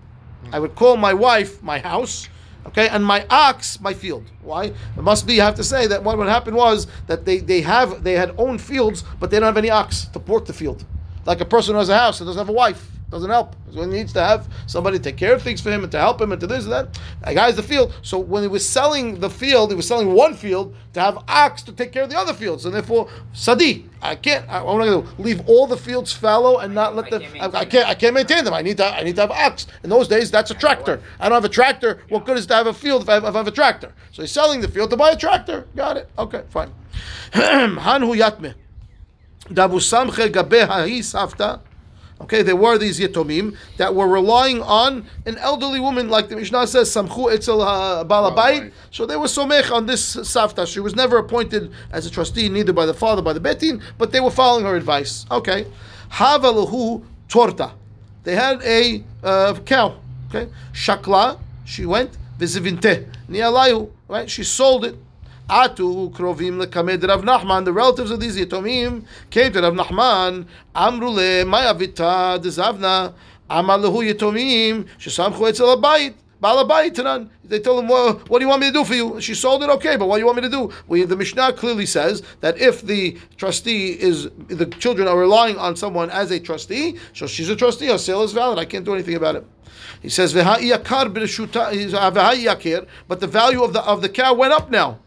[0.51, 2.27] I would call my wife my house.
[2.67, 4.26] Okay, and my ox, my field.
[4.41, 4.65] Why?
[4.65, 5.36] It must be.
[5.36, 8.36] You have to say that what would happen was that they, they have they had
[8.38, 10.86] own fields, but they don't have any ox to work the field.
[11.26, 13.56] Like a person who has a house and doesn't have a wife, doesn't help.
[13.72, 16.00] So he needs to have somebody to take care of things for him and to
[16.00, 17.00] help him and to this and that.
[17.24, 17.93] A guy has the field.
[18.02, 21.63] So when he was selling the field, he was selling one field to have ox
[21.63, 23.86] to take care of the other fields, and therefore sadi.
[24.02, 24.48] I can't.
[24.50, 27.19] I, I'm not going to leave all the fields fallow and not let I the.
[27.19, 27.88] can't I, I can't.
[27.88, 28.54] I can't maintain them.
[28.54, 28.86] I need to.
[28.86, 29.67] I need to have ox.
[29.84, 31.02] In those days, that's a tractor.
[31.19, 32.02] I don't have a tractor.
[32.10, 33.93] What good is to have a field if I have, if I have a tractor?
[34.12, 35.67] So he's selling the field to buy a tractor.
[35.76, 36.10] Got it.
[36.17, 36.72] Okay, fine.
[37.32, 38.54] Hanhu yatme.
[39.50, 41.62] Dabu samche gabe hahi safta.
[42.21, 46.67] Okay, there were these yatomim that were relying on an elderly woman, like the Mishnah
[46.67, 48.73] says, samchu etzel balabait.
[48.91, 50.67] So they were somech on this safta.
[50.67, 54.12] She was never appointed as a trustee, neither by the father, by the betin, but
[54.12, 55.25] they were following her advice.
[55.32, 55.65] Okay,
[56.12, 57.71] havalahu torta.
[58.23, 59.95] They had a uh, cow.
[60.29, 61.39] Okay, shakla.
[61.63, 63.91] She went vizivinte nialayu.
[64.10, 64.95] Right, she sold it.
[65.49, 67.65] Atu krovim lekamed Rav Nachman.
[67.65, 70.45] The relatives of these yatomim came to Rav Nachman.
[70.75, 73.13] Amru le mayavita dezavna.
[73.49, 76.13] Amar lehu yatomim shesamchu etzel abayit.
[76.39, 77.29] Balabayit tanan.
[77.43, 79.63] They told him, well, "What do you want me to do for you?" She sold
[79.63, 80.71] it, okay, but what do you want me to do?
[80.88, 85.75] We, the Mishnah clearly says that if the trustee is the children are relying on
[85.75, 87.88] someone as a trustee, so she's a trustee.
[87.88, 88.59] Her sale is valid.
[88.59, 89.45] I can't do anything about it.
[90.01, 90.59] He says, But
[93.19, 94.99] the value of the of the cow went up now.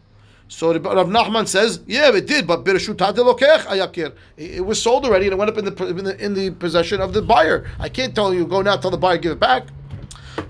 [0.47, 4.13] So Rav Nachman says, yeah, it did, but birshutah delokech ayakir.
[4.37, 7.01] It was sold already and it went up in the, in the in the possession
[7.01, 7.69] of the buyer.
[7.79, 9.67] I can't tell you go now tell the buyer give it back.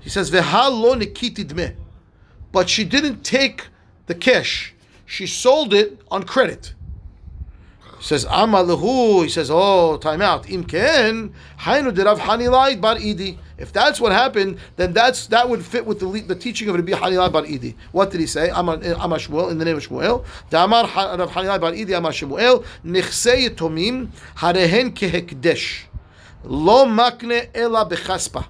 [0.00, 1.74] He says v'hal lo nikiti dmeh,
[2.52, 3.68] but she didn't take
[4.06, 4.74] the cash.
[5.06, 6.74] She sold it on credit.
[8.04, 9.22] Says Amalahu.
[9.22, 10.48] He says, oh, time out.
[10.50, 13.38] Im ken hainu derav Hanilai bar idi.
[13.56, 16.92] If that's what happened, then that's that would fit with the, the teaching of Rabbi
[16.92, 17.74] Hanilai bar idi.
[17.92, 18.50] What did he say?
[18.50, 20.24] Eh, Amar Shmuel in the name of Shmuel.
[20.50, 25.84] Damar Rav Hanilai bar idi Amar Shmuel yatomim harehen kehekdesh
[26.44, 28.46] lo makne ela bechaspa.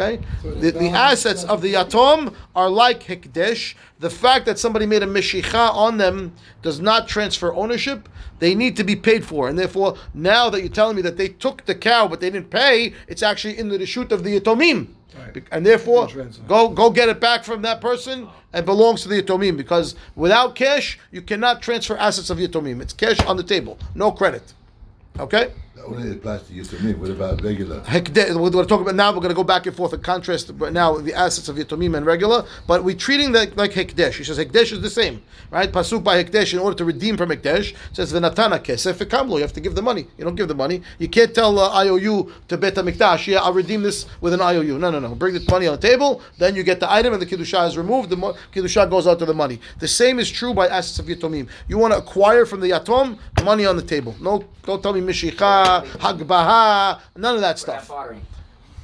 [0.00, 3.74] Okay, the, the assets of the yatom are like hikdesh.
[3.98, 8.08] The fact that somebody made a mishicha on them does not transfer ownership.
[8.38, 11.26] They need to be paid for, and therefore, now that you're telling me that they
[11.26, 14.86] took the cow but they didn't pay, it's actually in the shoot of the yatomim,
[15.50, 16.06] and therefore,
[16.46, 20.54] go go get it back from that person and belongs to the yatomim because without
[20.54, 22.80] cash, you cannot transfer assets of yatomim.
[22.80, 24.54] It's cash on the table, no credit.
[25.18, 25.50] Okay.
[25.86, 26.94] Only applies to me.
[26.94, 27.80] What about regular?
[27.80, 29.10] Hekdesh, we're going to talk about now.
[29.10, 31.96] We're going to go back and forth and contrast but now the assets of Yatomim
[31.96, 34.14] and regular, but we're treating that like Hekdesh.
[34.14, 35.70] He says Hekdesh is the same, right?
[35.70, 39.36] Pasuk by Hekdesh in order to redeem from Hekdesh says Venatana Kesef Kamlo.
[39.36, 40.06] You have to give the money.
[40.16, 40.82] You don't give the money.
[40.98, 43.26] You can't tell uh, IOU to Bet Hamikdash.
[43.26, 44.78] Yeah, I'll redeem this with an IOU.
[44.78, 45.14] No, no, no.
[45.14, 46.22] Bring the money on the table.
[46.38, 48.10] Then you get the item, and the kiddusha is removed.
[48.10, 49.60] The mo- kiddusha goes out to the money.
[49.78, 51.48] The same is true by assets of Yatomim.
[51.68, 54.14] You want to acquire from the Yatom money on the table.
[54.20, 55.67] No, don't tell me Mishicha,
[56.04, 57.90] Hagbaha, none of that stuff.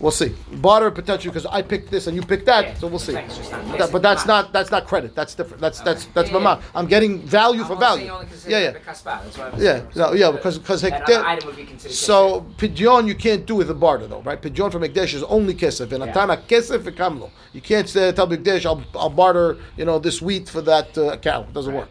[0.01, 0.35] We'll see.
[0.57, 3.13] Barter potentially because I picked this and you picked that, Yeah, so we'll see.
[3.13, 5.15] thanks, But, that- but that's not that's not credit.
[5.15, 5.61] That's different.
[5.63, 6.43] That's that's that's Yeah, yeah.
[6.43, 6.63] mama.
[6.75, 8.11] I'm getting value I'm for value.
[8.47, 8.73] Yeah, yeah.
[8.87, 13.07] kaspa, that's Yeah, no, yeah, because because Hekdesh- other item would be considered so pidyon
[13.07, 14.43] you can't do with a barter though, right?
[14.43, 16.13] Pidyon from Hekdesh is only kesef, and Yeah.
[16.13, 17.31] atana kesef v'kamlo.
[17.53, 21.17] You can't say tell Hekdesh I'll I'll barter you know this wheat for that uh,
[21.19, 21.43] cow.
[21.43, 21.89] It doesn't work.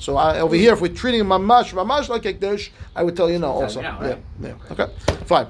[0.00, 3.38] So I, over here, if we're treating mamash mamash like Hekdesh, I would tell you
[3.38, 3.52] no.
[3.52, 4.18] Also, yeah, right?
[4.40, 4.86] yeah, okay,
[5.26, 5.46] fine.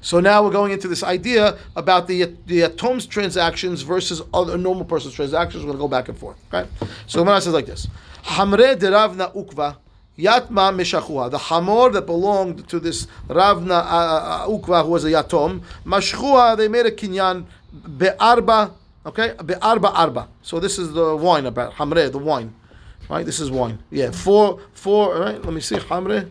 [0.00, 4.84] So now we're going into this idea about the the atom's transactions versus other normal
[4.84, 5.64] person's transactions.
[5.64, 6.36] We're going to go back and forth.
[6.52, 6.68] Okay.
[7.06, 7.86] So Gemara says like this:
[8.24, 9.76] Hamre de Ravna Ukva
[10.18, 11.30] Yatma Meshachua.
[11.30, 16.56] The hamor that belonged to this Ravna uh, uh, Ukva, who was a yatom, Mashchua.
[16.56, 18.72] They made a kinyan be'arba.
[19.06, 20.28] Okay, be'arba arba.
[20.42, 22.52] So this is the wine about Hamre, the wine.
[23.08, 23.78] Right, this is wine.
[23.90, 25.14] Yeah, four, four.
[25.14, 25.76] All right, let me see.
[25.76, 26.30] Hamre,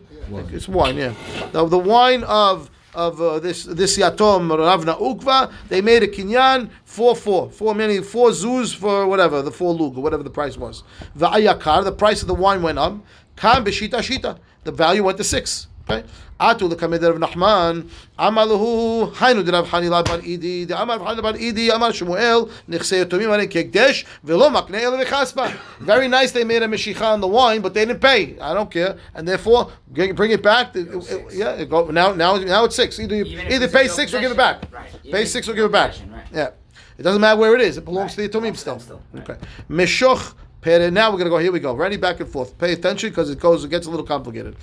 [0.52, 0.96] it's wine.
[0.96, 1.14] Yeah,
[1.52, 5.52] now the wine of of uh, this this yatom Ravna Ukva.
[5.68, 9.96] They made a kinyan four four four many four zoos for whatever the four lug
[9.96, 10.84] or whatever the price was.
[11.16, 12.96] The ayakar, the price of the wine went up.
[13.36, 15.66] Kam b'shita shita, the value went to six.
[15.90, 16.06] Okay.
[16.40, 21.22] Atu lekamed Rav Nachman, Amalahu, Hainu de Rav Hanila bar Idi, de Amar Rav Hanila
[21.22, 25.52] bar Idi, Amar Shmuel, Nechsei Yotomim Aren Kekdesh, Velo Makne El Vechaspa.
[25.80, 28.38] Very nice, they made a Meshicha on the wine, but they didn't pay.
[28.40, 30.76] I don't care, and therefore bring it back.
[30.76, 32.98] It- it- yeah, it go, now now now it's six.
[33.00, 34.62] Either you, either pay six or give it back.
[34.72, 34.90] Right.
[35.10, 35.94] Pay six or give it back.
[36.12, 36.22] right.
[36.32, 36.50] Yeah,
[36.98, 37.78] it doesn't matter where it is.
[37.78, 38.78] It belongs to the Yatomim still.
[38.78, 39.28] still, right.
[39.28, 40.34] Okay, Meshoch.
[40.60, 40.90] Pere.
[40.90, 41.38] Now we're gonna go.
[41.38, 41.72] Here we go.
[41.72, 42.58] Ready, back and forth.
[42.58, 43.62] Pay attention because it goes.
[43.64, 44.56] It gets a little complicated.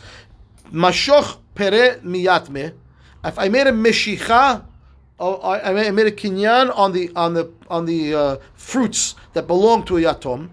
[0.71, 2.73] Mashoch pere miyatme.
[3.23, 4.63] If I made a meshicha,
[5.19, 9.97] I made, a kinyan on the on the on the uh, fruits that belong to
[9.97, 10.49] a yatom,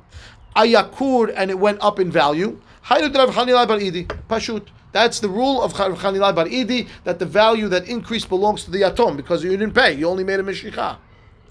[0.55, 2.61] ayakur, and it went up in value.
[2.85, 4.67] Pashut.
[4.93, 8.83] That's the rule of Chanilai bar idi that the value that increased belongs to the
[8.83, 9.95] yatom because you didn't pay.
[9.95, 10.99] You only made a meshicha.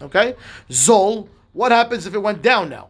[0.01, 0.35] Okay.
[0.69, 1.27] Zol.
[1.53, 2.89] What happens if it went down now?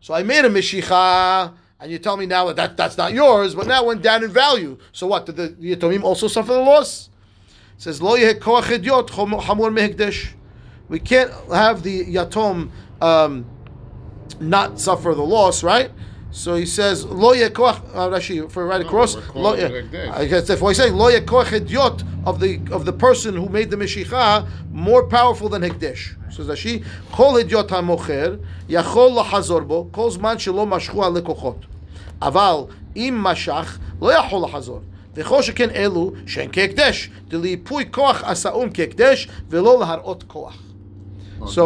[0.00, 3.56] So I made a mishicha, and you tell me now that, that that's not yours,
[3.56, 4.78] but now it went down in value.
[4.92, 5.26] So what?
[5.26, 7.10] Did the, the Yatomim also suffer the loss?
[7.76, 9.70] It says lo yeh koach idiot hamor.
[10.88, 13.46] We can't have the Yatom um,
[14.38, 15.90] not suffer the loss, right?
[16.30, 19.16] So he says lo yeh koach uh, Rashi for right across.
[19.16, 20.12] we're Lo calling yeh- it hekdesh.
[20.12, 23.70] I guess if he's saying lo yeh koach of the of the person who made
[23.70, 26.14] the mishicha more powerful than hekdesh.
[26.32, 31.64] Says Rashi, kol idiot hamocher yachol lahazor bo kol zman shelo mashchu al lekochot.
[32.21, 32.55] אבל
[32.95, 34.79] אם משך, לא יכול לחזור.
[35.15, 40.57] וכל שכן אלו שהן כהקדש, דליפוי כוח עשאון כהקדש, ולא להראות כוח.
[41.41, 41.61] So,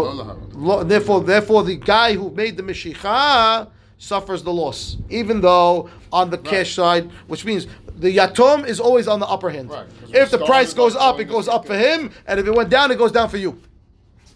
[0.53, 6.29] lo- therefore, therefore, the guy who made the Meshicha suffers the loss, even though on
[6.29, 7.67] the cash side, which means
[8.05, 9.69] the Yatom is always on the upper hand.
[9.69, 11.63] Right, 'cause If the we price started goes by up, it going goes to up
[11.67, 11.99] for Hekdesh.
[11.99, 13.51] him, and if it went down, it goes down for you.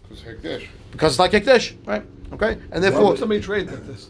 [0.08, 0.64] Because Hekdesh.
[0.92, 2.04] Because it's like Hekdesh, right?
[2.34, 2.52] Okay?
[2.52, 4.02] And Why therefore, would somebody trade like this?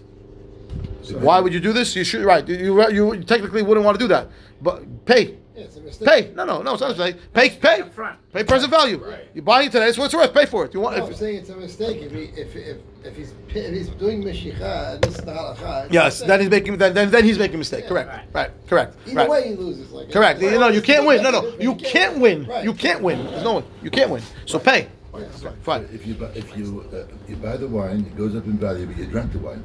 [1.20, 1.96] Why would you do this?
[1.96, 2.48] You should, right.
[2.48, 4.30] You, you, you technically wouldn't want to do that.
[4.62, 5.38] But pay.
[5.56, 6.06] Yeah, it's a.
[6.06, 6.32] Pay.
[6.34, 7.34] No, no, no, it's not a mistake.
[7.34, 7.82] Pay, pay.
[7.90, 8.20] Front.
[8.32, 9.04] Pay present value.
[9.34, 10.34] You buy it today, it's what it's worth.
[10.34, 10.74] Pay for it.
[10.74, 13.74] You want No, I'm saying it's a mistake if he if if, if he's if
[13.74, 15.92] he's doing mishicha and this is the halacha.
[15.92, 17.84] Yes, then he's making then, then, then he's making a mistake.
[17.84, 17.90] Yeah.
[17.90, 18.10] Correct.
[18.10, 18.28] Right.
[18.34, 18.67] Right.
[18.67, 18.96] Correct.
[19.06, 19.30] Either right.
[19.30, 19.92] way, he loses.
[19.92, 20.42] Like Correct.
[20.42, 21.22] You know, you can't win.
[21.22, 22.46] No, no, you can't win.
[22.46, 22.63] Right.
[22.63, 23.26] You can't win.
[23.26, 23.65] There's no one.
[23.84, 24.24] You can't win.
[24.46, 24.88] So pay.
[25.13, 25.28] Yeah.
[25.63, 25.90] Fine.
[25.92, 28.86] If you buy, if you uh, you buy the wine, it goes up in value,
[28.86, 29.63] but you drank the wine.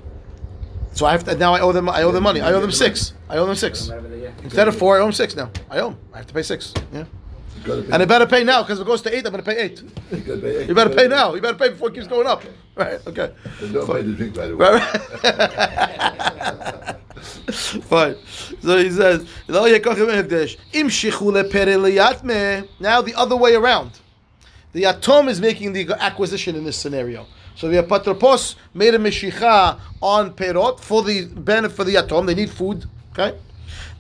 [0.96, 1.52] So I have to now.
[1.52, 1.90] I owe them.
[1.90, 2.40] I owe them money.
[2.40, 3.12] I owe them six.
[3.28, 4.32] I owe them six Whatever they get.
[4.42, 4.96] instead of four.
[4.96, 5.50] I owe them six now.
[5.70, 5.98] I owe them.
[6.14, 6.72] I have to pay six.
[6.92, 7.06] Yeah, You
[7.66, 9.44] gotta pay- and I better pay now because if it goes to eight, I'm going
[9.44, 9.82] to pay eight.
[10.10, 11.34] you gotta You better pay now.
[11.34, 12.42] You better pay before it keeps going up.
[12.76, 12.98] Right.
[13.06, 13.30] Okay.
[13.60, 14.66] And don't pay drink by the way.
[14.66, 14.82] Right.
[17.84, 18.16] Fine.
[18.60, 23.92] So he says, "Lo yekachim hekdesh im shichu lepere liyatme." Now the other way around.
[24.72, 27.26] The atom is making the acquisition in this scenario.
[27.56, 32.26] So the apotropos made a mishicha on perot for the benefit for the atom.
[32.26, 32.84] They need food.
[33.12, 33.36] Okay.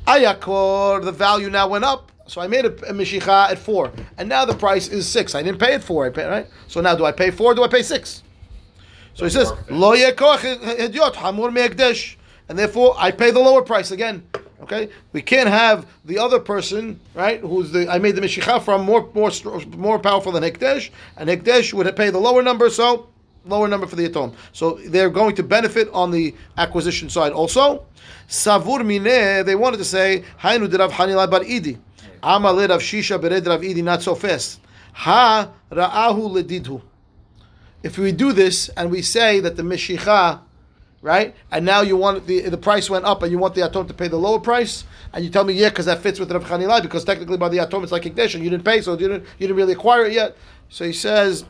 [0.06, 2.12] Ayakor, the value now went up.
[2.26, 5.34] So I made a, a mishicha at four, and now the price is six.
[5.34, 6.04] I didn't pay it four.
[6.04, 6.46] I pay right.
[6.66, 7.52] So now do I pay four?
[7.52, 8.22] Or do I pay six?
[9.14, 12.16] So he says, Lo yekoch hamur me'ekdesh.
[12.48, 14.22] And therefore, I pay the lower price again.
[14.62, 17.40] Okay, we can't have the other person, right?
[17.40, 19.30] Who's the I made the mishicha from more more
[19.76, 23.08] more powerful than hekdesh, and hekdesh would pay the lower number, so
[23.46, 24.32] lower number for the atom.
[24.52, 27.86] So they're going to benefit on the acquisition side also.
[28.28, 31.78] Savur mineh, they wanted to say Hainu dirav Hanila bar Idi,
[32.22, 34.60] Amalid of Shisha bered Rav Idi, not so fast.
[34.92, 36.82] Ha ra'ahu ledidhu
[37.86, 40.40] if we do this and we say that the mishicha,
[41.02, 43.86] right, and now you want the the price went up and you want the atom
[43.86, 46.44] to pay the lower price, and you tell me yeah because that fits with Rav
[46.44, 49.22] Chanilai because technically by the atom it's like Ignition, you didn't pay so you didn't
[49.38, 50.36] you didn't really acquire it yet.
[50.68, 51.44] So he says.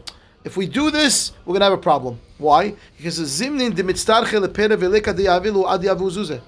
[0.47, 2.21] If we do this, we're gonna have a problem.
[2.39, 2.77] Why?
[2.97, 6.41] Because the zimnin dimitztarche lepere veleka diavilu ad yavuzuzeh.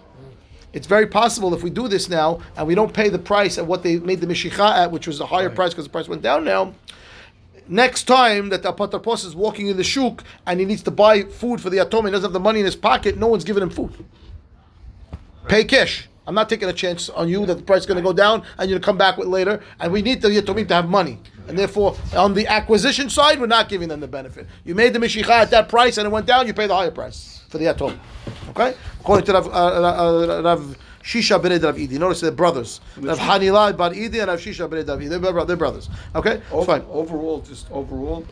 [0.72, 3.66] It's very possible if we do this now and we don't pay the price at
[3.66, 6.22] what they made the mishicha at, which was a higher price because the price went
[6.22, 6.74] down now.
[7.66, 11.24] Next time that the apotropos is walking in the shuk and he needs to buy
[11.24, 13.18] food for the atom, he doesn't have the money in his pocket.
[13.18, 13.92] No one's giving him food.
[15.48, 16.08] Pay cash.
[16.24, 18.44] I'm not taking a chance on you that the price is going to go down
[18.58, 19.60] and you're going to come back with later.
[19.80, 21.18] And we need the yatomim to have money.
[21.48, 24.46] And therefore, on the acquisition side, we're not giving them the benefit.
[24.64, 26.90] You made the mishicha at that price and it went down, you pay the higher
[26.90, 27.98] price for the atom.
[28.50, 28.74] Okay?
[29.00, 31.98] According to Rav, uh, uh, Rav Shisha Bered Rav Idi.
[31.98, 32.80] Notice they're brothers.
[32.98, 35.46] Rav Hanila Bar Idi and Rav Shisha Bered Rav Idi.
[35.46, 35.88] They're, brothers.
[36.14, 36.42] Okay?
[36.52, 36.84] Over- fine.
[36.90, 38.26] Overall, just overall,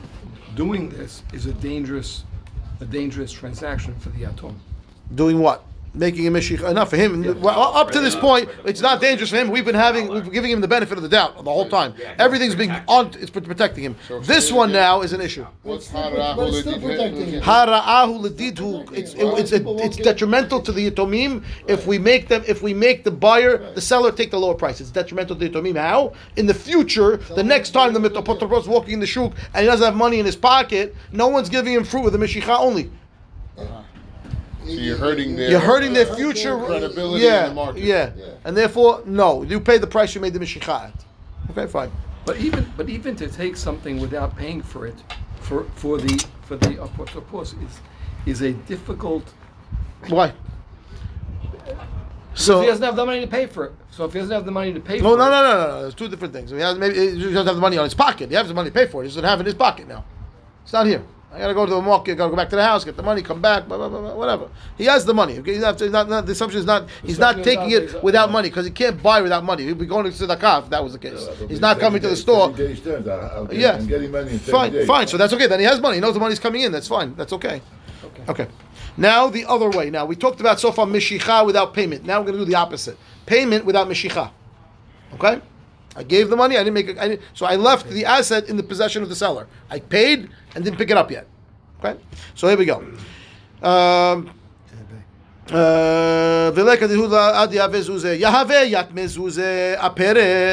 [0.55, 2.25] doing this is a dangerous,
[2.81, 4.61] a dangerous transaction for the atom.
[5.15, 5.65] Doing what?
[5.97, 6.71] Making a mishicha.
[6.71, 7.41] Enough for him.
[7.41, 9.51] Well, up to this point, it's not dangerous for him.
[9.51, 11.95] We've been having, we've been giving him the benefit of the doubt the whole time.
[12.19, 13.13] Everything's being on.
[13.19, 13.97] It's protecting him.
[14.23, 15.47] This one now is an issue.
[15.63, 17.43] What's But it's still protecting it.
[17.43, 18.93] Hara'ahu ledidhu.
[18.93, 23.11] It's it's it's detrimental to the yatomim if we make them if we make the
[23.11, 24.81] buyer the seller take the lower price.
[24.81, 25.77] It's detrimental to the yatomim.
[25.77, 26.13] How?
[26.37, 29.67] In the future, the next time the mitopotropos is walking in the shuk and he
[29.67, 32.91] doesn't have money in his pocket, no one's giving him fruit with the mishicha only.
[34.67, 35.51] So you're hurting their.
[35.51, 37.83] You're hurting their future Credibility yeah, in the market.
[37.83, 38.11] Yeah.
[38.17, 38.25] yeah.
[38.45, 41.05] and therefore, no, you pay the price you made the mishicha at.
[41.51, 41.91] Okay, fine.
[42.25, 44.97] But even, but even to take something without paying for it,
[45.41, 47.81] for, for the, for the apotropos is,
[48.27, 49.33] is a difficult,
[50.09, 50.33] Why?
[52.35, 53.73] so So he doesn't have the money to pay for it.
[53.93, 55.31] So if he doesn't have the money to pay No, for no, it.
[55.31, 55.83] no, no, no, no.
[55.83, 56.51] There's two different things.
[56.51, 58.29] He has maybe he doesn't have the money on his pocket.
[58.29, 59.07] He has the money to pay for it.
[59.07, 60.05] He doesn't have it in his pocket now.
[60.65, 61.05] It's not here.
[61.33, 62.15] I gotta go to the market.
[62.17, 64.15] Gotta go back to the house, get the money, come back, blah, blah, blah, blah,
[64.15, 64.49] whatever.
[64.79, 65.39] He has the money.
[65.41, 68.31] Okay, he's not, he's not, not- the assumption is not he's not taking it without
[68.31, 69.65] money because he can't buy without money.
[69.65, 71.29] He'd be going to tzedakah if that was the case.
[71.49, 72.51] He's not coming to the store.
[73.53, 73.77] Yeah.
[73.77, 74.87] I'm getting money in Fine, days.
[74.87, 75.09] fine.
[75.09, 75.47] So that's okay.
[75.47, 75.97] Then he has money.
[75.97, 76.73] He knows the money's coming in.
[76.73, 77.15] That's fine.
[77.17, 77.61] That's okay.
[78.29, 78.47] Okay.
[78.97, 79.91] Now the other way.
[79.91, 82.05] Now we talked about so far mishicha without payment.
[82.05, 82.97] Now we're going to do the opposite.
[83.27, 84.31] Payment without mishicha.
[85.15, 85.41] Okay.
[85.97, 86.57] I gave the money.
[86.57, 87.21] I didn't make it.
[87.33, 89.49] So I left the asset in the possession of the seller.
[89.71, 91.27] I paid and didn't pick it up yet.
[91.81, 91.99] Okay.
[92.35, 92.79] So here we go.
[93.63, 94.31] Um,
[95.51, 96.53] uh.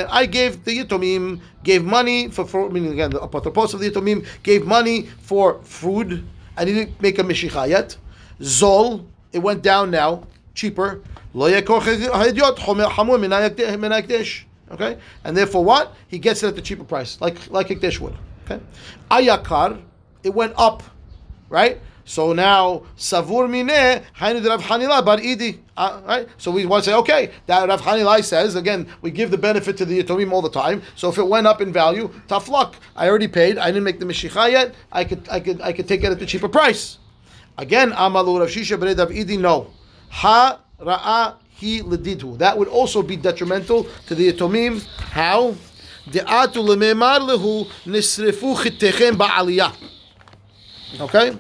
[0.09, 4.25] I gave the Yitomim, gave money for, for meaning again, the apotropos of the Yitomim
[4.43, 6.25] gave money for food.
[6.57, 7.97] I didn't make a mishicha yet.
[8.39, 11.01] Zol, it went down now, cheaper.
[14.73, 14.97] Okay?
[15.23, 15.93] And therefore what?
[16.07, 18.15] He gets it at the cheaper price, like like Hikdesh would.
[18.45, 18.61] Okay?
[19.09, 19.81] Ayakar,
[20.23, 20.83] it went up
[21.53, 21.79] right?
[22.05, 26.27] So now savur mineh hainu Rav Hanila bar idi, uh, right?
[26.37, 29.77] So we want to say, okay, that Rav Hanila says again, we give the benefit
[29.77, 30.81] to the yatomim all the time.
[30.95, 32.75] So if it went up in value, tough luck.
[32.95, 33.57] I already paid.
[33.57, 34.75] I didn't make the mishicha yet.
[34.91, 36.97] I could, I could, I could take it at the cheaper price.
[37.57, 39.67] Again, amalu Rav Shisha idi no.
[40.09, 42.37] Ha ra'a hi ledidhu.
[42.37, 44.83] That would also be detrimental to the yatomim.
[45.11, 45.55] How?
[46.09, 49.73] De'atu lememar lehu nisrefu chitechem ba'aliyah.
[50.99, 51.37] Okay?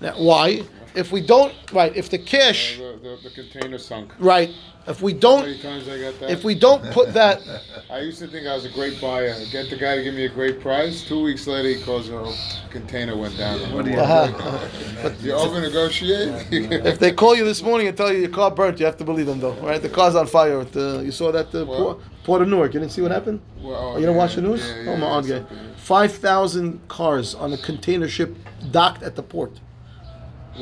[0.00, 0.62] Now, why?
[0.96, 4.12] If we don't, right, if the cash, The, the, the container sunk.
[4.18, 4.50] right,
[4.88, 6.30] if we don't, many times I got that?
[6.30, 7.42] if we don't put that,
[7.90, 9.34] I used to think I was a great buyer.
[9.52, 11.04] Get the guy to give me a great price.
[11.04, 12.36] Two weeks later, he calls the
[12.70, 13.60] container went down.
[13.74, 15.12] What do you uh-huh.
[15.20, 16.46] You over negotiate?
[16.50, 19.04] if they call you this morning and tell you your car burnt, you have to
[19.04, 19.82] believe them though, right?
[19.82, 20.60] The car's on fire.
[20.60, 21.78] At the, you saw that the What?
[21.78, 22.72] Port, Port of Newark.
[22.74, 23.40] You didn't see what happened?
[23.60, 24.66] Well, Oh, you don't watch the news?
[24.66, 28.34] yeah, yeah, oh my god, Five thousand cars on a container ship
[28.70, 29.60] docked at the port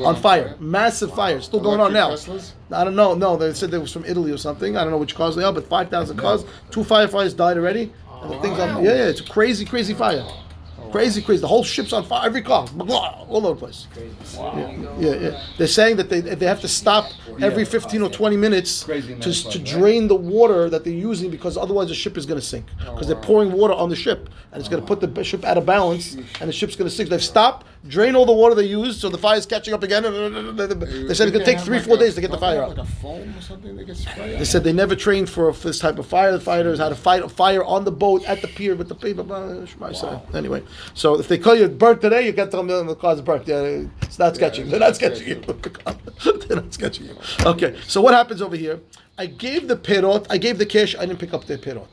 [0.02, 2.10] On fire, massive fire, still going on now.
[2.10, 2.52] Teslas?
[2.70, 3.14] I don't know.
[3.14, 4.76] No, they said they was from Italy or something.
[4.76, 6.44] I don't know which cars they are, but five thousand cars.
[6.70, 7.92] Two firefighters died already.
[8.22, 8.82] And the things on.
[8.82, 10.26] Yeah, yeah, it's a crazy, crazy fire.
[10.90, 11.40] Crazy, crazy.
[11.40, 12.24] The whole ship's on fire.
[12.24, 13.88] Every car, blah, all over the place.
[13.96, 15.42] Yeah, yeah, yeah.
[15.58, 19.58] They're saying that they they have to stop every fifteen or twenty minutes to, to
[19.58, 23.08] drain the water that they're using because otherwise the ship is going to sink because
[23.08, 25.66] they're pouring water on the ship and it's going to put the ship out of
[25.66, 27.10] balance and the ship's going to sink.
[27.10, 30.02] They've stopped, drain all the water they used, so the fire's catching up again.
[30.02, 32.70] They said it could take three, four days to get the fire out.
[32.70, 34.38] Like a foam or something that gets sprayed.
[34.38, 36.32] They said they never trained for, for this type of fire.
[36.36, 38.94] The firefighters, how to fight a fire on the boat, at the pier, with the
[38.94, 39.24] people.
[39.24, 40.20] blah, blah.
[40.34, 40.62] Anyway,
[40.94, 43.46] so if they call you burnt today, you got to tell them the car's burnt.
[43.46, 44.68] Yeah, it's not sketching.
[44.68, 45.34] They're not sketching you.
[46.46, 47.16] They're not sketching you.
[47.44, 48.80] Okay, so what happens over here?
[49.16, 51.86] I gave the pirot, I gave the cash, I didn't pick up the pirot.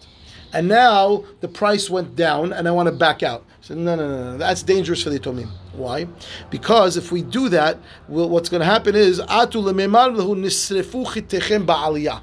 [0.54, 3.46] And now the price went down and I want to back out.
[3.62, 5.50] Said, no, no, no, no, that's dangerous for the Tomim.
[5.74, 6.08] Why?
[6.50, 7.78] Because if we do that,
[8.08, 12.22] well, what's going to happen is, "Atu nisrefu chitechem ba'aliyah."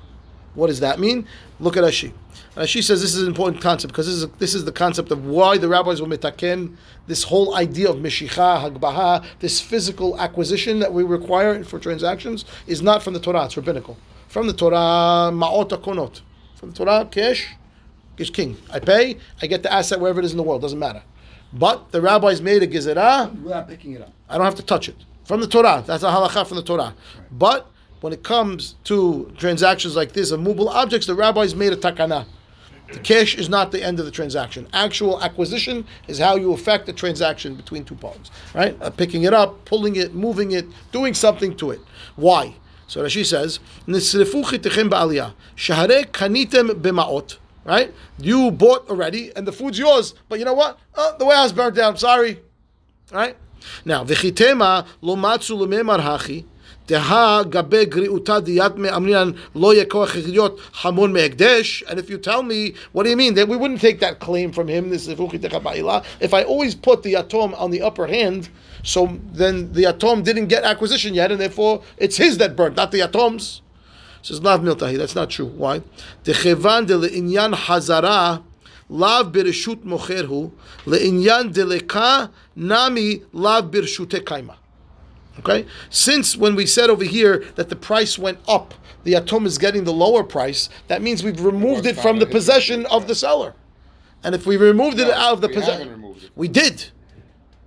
[0.55, 1.27] What does that mean?
[1.61, 2.13] Look at Rashi.
[2.57, 5.27] Rashi says this is an important concept because this is this is the concept of
[5.27, 6.77] why the rabbis will mitaken
[7.07, 12.83] this whole idea of mishicha, hagbaha, this physical acquisition that we require for transactions is
[12.83, 13.97] not from the Torah; it's rabbinical.
[14.27, 16.23] From the Torah, ma'ot konot.
[16.57, 17.55] From the Torah, cash
[18.21, 18.57] is king.
[18.71, 20.63] I pay, I get the asset wherever it is in the world.
[20.63, 21.03] Doesn't matter.
[21.53, 23.43] But the rabbis made a gezerah.
[23.43, 24.13] Without picking it up.
[24.29, 24.97] I don't have to touch it.
[25.25, 25.83] From the Torah.
[25.87, 26.95] That's a halacha from the Torah.
[27.31, 31.77] But when it comes to transactions like this of movable objects, the rabbis made a
[31.77, 32.27] takana.
[32.93, 34.67] The cash is not the end of the transaction.
[34.73, 38.31] Actual acquisition is how you affect the transaction between two parties.
[38.55, 38.77] Right?
[38.81, 41.81] Uh, picking it up, pulling it, moving it, doing something to it.
[42.17, 42.55] Why?
[42.87, 47.37] So Rashi says, "Nisrefu chitechem ba'aliyah, shahare kanitem b'ma'ot."
[47.68, 47.94] Right?
[48.20, 50.14] You bought already, and the food's yours.
[50.28, 50.78] But you know what?
[50.96, 51.96] Oh, the warehouse burned down.
[51.96, 52.42] Sorry.
[53.12, 53.38] Right?
[53.86, 56.44] Now, v'chitema lo matzu lememar hachi,
[56.88, 61.84] deha gabe griuta diyat me amrinan lo yekoach להיות hamon me'ekdesh.
[61.90, 63.36] And if you tell me, what do you mean?
[63.36, 66.04] That we wouldn't take that claim from him, this is v'chitecha ba'ila.
[66.20, 68.50] If I always put the atom on the upper hand,
[68.84, 72.92] so then the atom didn't get acquisition yet, and therefore it's his that burnt, not
[72.92, 73.62] the atom's.
[74.29, 74.99] Says Lav Miltahi.
[74.99, 75.47] That's not true.
[75.47, 75.81] Why?
[76.23, 78.43] Dechevan de le'inyan hazara
[78.91, 80.53] lav birshut mocherhu
[80.85, 84.57] le'inyan deleka nami lav birshute kaima.
[85.39, 85.65] Okay?
[85.89, 88.75] Since when we said over here that the price went up,
[89.05, 92.85] the atom is getting the lower price, that means we've removed it from the possession
[92.91, 93.55] of the seller.
[94.23, 96.31] And if we removed it out of the possession, haven't removed it.
[96.37, 96.85] we did.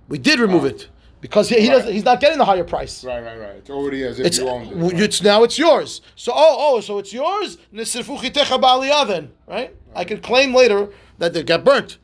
[0.08, 0.66] We did remove Oh.
[0.68, 0.86] it.
[1.22, 1.76] Because he, he Right.
[1.76, 3.02] doesn't, he's not getting the higher price.
[3.04, 3.56] Right, right, right.
[3.56, 4.74] It's already as if It's, you owned it.
[4.74, 6.02] w- it's now it's yours.
[6.16, 7.56] So oh oh so it's yours.
[7.72, 11.98] Nisirfu chitecha ba'aliyah Then right, I can claim later that they got burnt.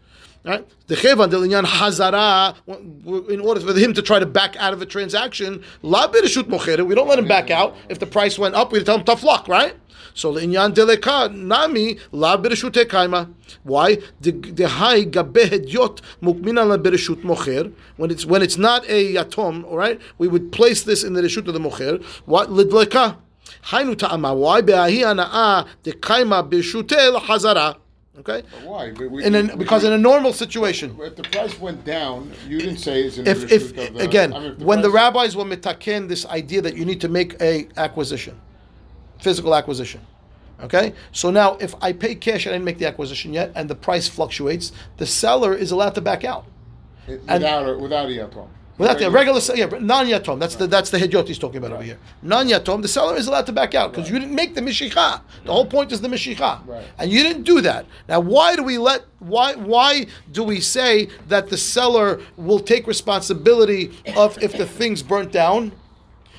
[0.48, 2.56] Right, the chevan delinyan hazara.
[3.28, 6.86] In order for him to try to back out of a transaction, la birishut mocheret.
[6.86, 7.76] We don't let him back out.
[7.90, 9.46] If the price went up, we tell him tough luck.
[9.46, 9.74] Right.
[10.14, 13.30] So l'inyan deleka nami la birishut kaima.
[13.62, 13.98] Why?
[14.22, 17.70] The the high gabe hedyot mukmina la birishut mocher.
[17.98, 21.20] When it's when it's not a yatom, all right, we would place this in the
[21.20, 22.02] reshut of the mocher.
[22.24, 23.18] What lidleka?
[23.64, 24.34] Hainu ta'ama.
[24.34, 24.62] Why?
[24.62, 27.76] Be'ahi ana'a dekaima birshute hazara.
[28.20, 28.42] Okay.
[28.64, 28.90] Why?
[28.92, 32.58] We- we- In we- because in a normal situation, if the price went down, you
[32.58, 34.90] didn't say it's in the if, if of the, again, I mean, if when the
[34.90, 38.40] rabbis were mitaken this idea that you need to make a acquisition,
[39.20, 40.00] physical acquisition.
[40.60, 43.70] Okay, so now if I pay cash and I didn't make the acquisition yet, and
[43.70, 46.46] the price fluctuates, the seller is allowed to back out
[47.06, 48.48] it- and- without without yatom.
[48.78, 50.38] Without the regular, yeah, non yatom.
[50.38, 51.98] That's the that's the hidyot he's talking about over here.
[52.22, 55.20] Non yatom, the seller is allowed to back out because you didn't make the mishicha.
[55.44, 56.84] The whole point is the mishicha, Right.
[56.98, 57.86] and you didn't do that.
[58.08, 62.86] Now, why do we let why why do we say that the seller will take
[62.86, 65.72] responsibility of if the thing's burnt down?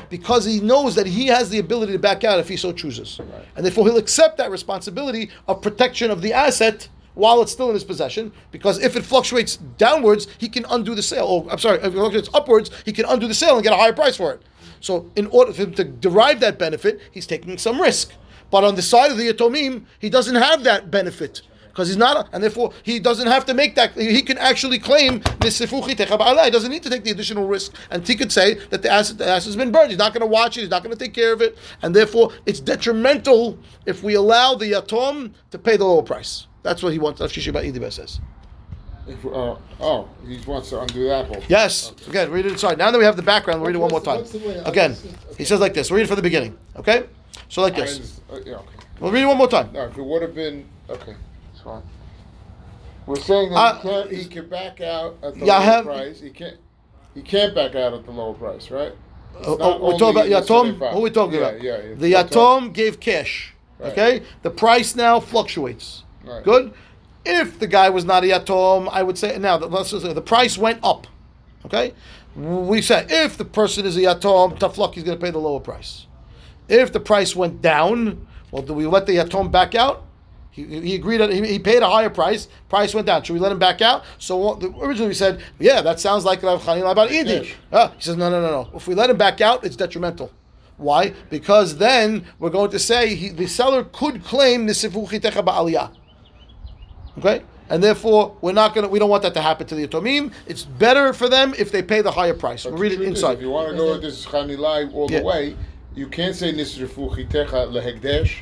[0.09, 3.19] Because he knows that he has the ability to back out if he so chooses,
[3.55, 7.74] and therefore he'll accept that responsibility of protection of the asset while it's still in
[7.74, 8.32] his possession.
[8.51, 11.26] Because if it fluctuates downwards, he can undo the sale.
[11.26, 13.78] Or I'm sorry, if it fluctuates upwards, he can undo the sale and get a
[13.78, 14.41] higher price for it.
[14.82, 18.12] So, in order for him to derive that benefit, he's taking some risk.
[18.49, 21.41] But on the side of the Yatomim, he doesn't have that benefit.
[21.80, 23.93] because he's not, and therefore he doesn't have to make that.
[23.93, 26.43] He can actually claim nisifu chitecha ba'ala.
[26.43, 29.18] He doesn't need to take the additional risk, and he could say that the asset,
[29.18, 29.89] the asset has been burned.
[29.89, 30.62] He's not going to watch it.
[30.62, 34.55] He's not going to take care of it, and therefore it's detrimental if we allow
[34.55, 36.47] the yatom to pay the lower price.
[36.70, 37.20] That's what he wants.
[37.20, 38.20] Rav Shishi Ba'idibah says.
[39.07, 41.41] If, uh, oh, he wants to undo that whole.
[41.47, 41.93] Yes.
[42.07, 42.78] Again, read it inside.
[42.78, 44.17] Now that we have the background, we'll read it one more time.
[44.17, 44.95] What's the way- Again,
[45.36, 45.89] he says like this.
[45.89, 46.55] We'll read it from the beginning.
[46.76, 47.05] Okay.
[47.47, 48.22] So like this.
[48.32, 48.76] uh, yeah, okay.
[48.99, 49.72] We'll read it one more time.
[49.74, 51.15] No, if it would have been okay,
[51.51, 51.82] it's fine.
[53.07, 54.11] We're saying that Uh, he can't.
[54.11, 56.22] He can back out at the yeah, lower price.
[56.22, 56.57] He can't.
[57.15, 58.93] He can't back out at the lower price, right?
[59.43, 60.65] Oh, oh, we're talking about Yatom.
[60.78, 60.91] 75.
[60.93, 61.63] Who are we talking yeah, about?
[61.63, 61.95] Yeah, yeah.
[61.95, 63.55] The Yatom gave cash.
[63.80, 63.91] Right.
[63.91, 64.22] Okay.
[64.43, 66.03] The price now fluctuates.
[66.30, 66.43] Right.
[66.43, 66.73] Good.
[67.25, 70.13] If the guy was not a Yatom, I would say now the, let's just say
[70.13, 71.07] the price went up.
[71.65, 71.93] Okay.
[72.36, 75.39] We say if the person is a Yatom, tough luck, he's going to pay the
[75.39, 76.05] lower price.
[76.67, 80.05] If the price went down, well, do we let the Yatom back out?
[80.51, 82.47] He, he agreed that he, he paid a higher price.
[82.69, 83.23] Price went down.
[83.23, 84.03] Should we let him back out?
[84.17, 87.45] So originally we said, yeah, that sounds like Rav Chanina about Idi.
[87.45, 87.55] Yes.
[87.71, 88.69] Ah, he says, no, no, no, no.
[88.75, 90.32] If we let him back out, it's detrimental.
[90.77, 91.13] Why?
[91.30, 95.91] Because then we're going to say he, the seller could claim nisifu chitecha ba'aliyah.
[97.20, 98.89] Okay, and therefore we're not going to.
[98.89, 100.32] We don't want that to happen to the yatomim.
[100.47, 102.63] It's better for them if they pay the higher price.
[102.63, 103.34] But We'll the read it truth is, inside.
[103.38, 105.20] If you want to go with this chanilai all Yeah.
[105.20, 105.55] the way,
[105.95, 108.38] you can't say nisrifu chitecha lehegdesh.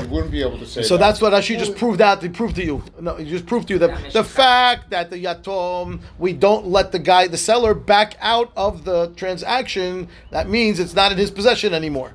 [0.00, 1.04] You wouldn't be able to say So that.
[1.06, 2.22] that's what Rashi just proved out.
[2.22, 2.82] He proved to you.
[3.00, 6.92] No, he just proved to you that the fact that the yatom we don't let
[6.92, 10.08] the guy, the seller, back out of the transaction.
[10.30, 12.14] That means it's not in his possession anymore,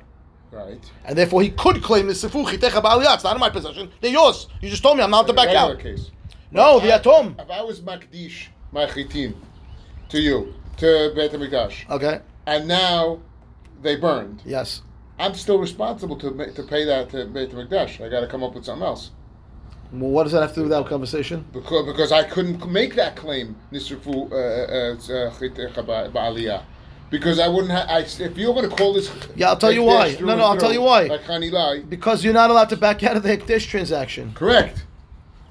[0.52, 0.90] right.
[1.04, 3.14] and therefore he could claim the sifu chitecha ba'aliyah.
[3.14, 3.90] It's not in my possession.
[4.00, 4.48] They're yours.
[4.60, 5.78] You just told me I'm not to back out.
[5.78, 6.10] Case.
[6.50, 7.40] No, the yatom.
[7.40, 9.34] If I was makdish my chitin
[10.08, 12.20] to you to Beit Hamikdash, Okay.
[12.46, 13.20] and now
[13.82, 14.82] they burned, Yes.
[15.18, 18.04] I'm still responsible to to pay that to Beit Hamikdash.
[18.04, 19.10] I got to come up with something else
[19.92, 21.44] Well, what does that have to do with that conversation?
[21.52, 26.62] because because I couldn't make that claim nisrifu uh, uh, ba- ba'aliyah.
[27.10, 27.88] Because I wouldn't have.
[27.88, 30.16] I, if you're going to call this, Yeah, I'll tell you why.
[30.20, 31.04] No, no, I'll tell you why.
[31.04, 34.32] Like Hanilai, Because you're not allowed to back out of the Hekdesh transaction.
[34.34, 34.84] Correct.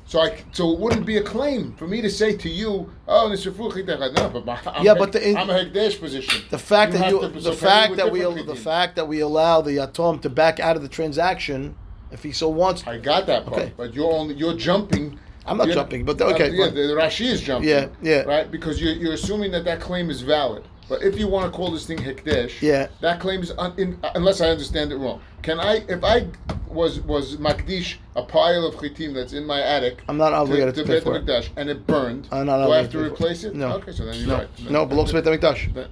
[0.05, 3.29] So I so it wouldn't be a claim for me to say to you, oh,
[3.29, 3.51] Mr.
[3.51, 6.43] Fuchitech, no, but my, I'm, Yeah, but the- I'm a Hekdesh position.
[6.49, 9.59] The fact You that you, to- the fact that we, the fact that we allow
[9.61, 11.75] the Atom to back out of the transaction,
[12.11, 12.87] if he so wants.
[12.87, 13.73] I got that part, Okay.
[13.75, 15.19] but you're only you're jumping.
[15.45, 16.75] I'm not you're- jumping, but okay, Uh, yeah, fine.
[16.75, 17.67] the Rashi is jumping.
[17.69, 18.21] Yeah, yeah.
[18.21, 20.63] Right, because you're, you're assuming that that claim is valid.
[20.89, 22.87] But if you want to call this thing Hekdesh, Yeah.
[23.01, 25.19] that claim is un, in, unless I understand it wrong.
[25.41, 26.27] Can I, if I
[26.69, 30.81] was was makdish a pile of chitim that's in my attic, I'm not obligated to
[30.83, 31.25] to, pay Beit for it.
[31.25, 33.11] Hamikdash, and it burned, I'm not do I have to to pay it.
[33.11, 33.55] replace it?
[33.55, 33.73] No.
[33.75, 34.69] Okay, so then you're No, right.
[34.69, 35.87] no, it belongs to Beit Hamikdash.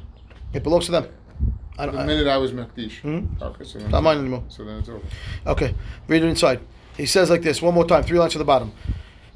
[0.54, 1.08] It belongs to them.
[1.78, 3.00] I The don't, I, minute I was makdish.
[3.02, 3.26] Hmm?
[3.42, 4.44] Okay, so then not mine anymore.
[4.48, 5.02] So then it's over.
[5.48, 5.76] okay,
[6.08, 6.62] read it inside.
[6.96, 8.72] He says like this one more time, three lines to the bottom.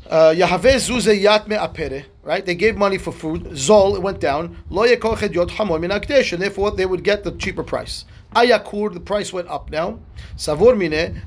[0.09, 2.43] Uh, apere, right?
[2.43, 3.43] They gave money for food.
[3.51, 4.57] Zol, it went down.
[4.71, 8.05] And therefore they would get the cheaper price.
[8.35, 9.99] Ayakur, the price went up now.
[10.35, 11.21] Savor mine.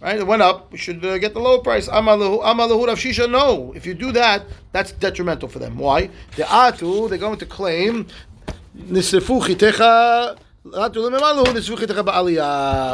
[0.00, 0.70] Right, it went up.
[0.70, 1.88] We should uh, get the lower price.
[1.88, 3.30] Amalahu, Shisha.
[3.30, 5.78] No, if you do that, that's detrimental for them.
[5.78, 6.10] Why?
[6.36, 8.06] The atu, they're going to claim.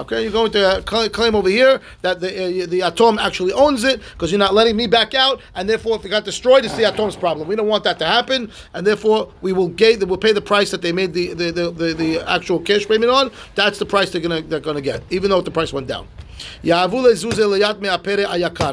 [0.00, 4.00] Okay, you're going to claim over here that the uh, the atom actually owns it
[4.12, 6.84] because you're not letting me back out, and therefore, if it got destroyed, it's the
[6.84, 7.46] atom's problem.
[7.46, 10.72] We don't want that to happen, and therefore, we will get we'll pay the price
[10.72, 13.30] that they made the the, the, the, the actual cash payment on.
[13.54, 16.08] That's the price they're gonna they're gonna get, even though the price went down.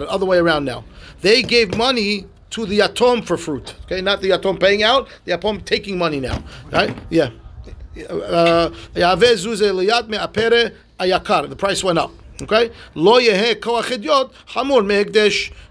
[0.10, 0.84] Other way around now.
[1.22, 3.76] They gave money to the atom for fruit.
[3.84, 6.44] Okay, not the atom paying out, the atom taking money now.
[6.72, 6.98] Right?
[7.12, 7.30] Yeah.
[11.50, 12.12] The price went up.
[12.42, 12.72] Okay?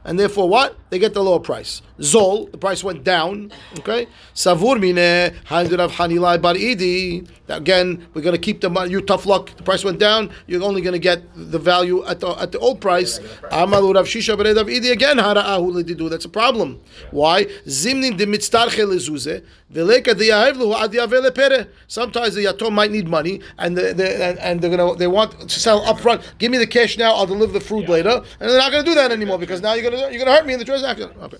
[0.06, 0.78] And therefore what?
[0.90, 1.82] They get the lower price.
[1.98, 3.52] Zol, the price went down.
[3.80, 4.06] Okay?
[4.34, 7.28] Savur mine handed of hanilai bar idi.
[7.48, 8.92] Again, we're going to keep the money.
[8.92, 9.50] You tough luck.
[9.56, 10.30] The price went down.
[10.46, 13.18] You're only going to get the value at the, at the old price.
[13.50, 15.16] Amalu Rav Shisha bered of idi again.
[15.16, 16.08] Hara'ahu lididu.
[16.08, 16.80] That's a problem.
[17.10, 17.46] Why?
[17.66, 19.44] Zimnin de lezuze.
[19.72, 21.66] Veleka de yahev luhu ad yaveh lepere.
[21.88, 25.48] Sometimes the yatom might need money, and the, the, and, and they're gonna they want
[25.48, 26.22] to sell upfront.
[26.38, 27.14] Give me the cash now.
[27.14, 29.82] I'll deliver the fruit later, and they're not gonna do that anymore because now you're
[29.82, 31.10] gonna you're gonna hurt me in the transaction.
[31.22, 31.38] Okay.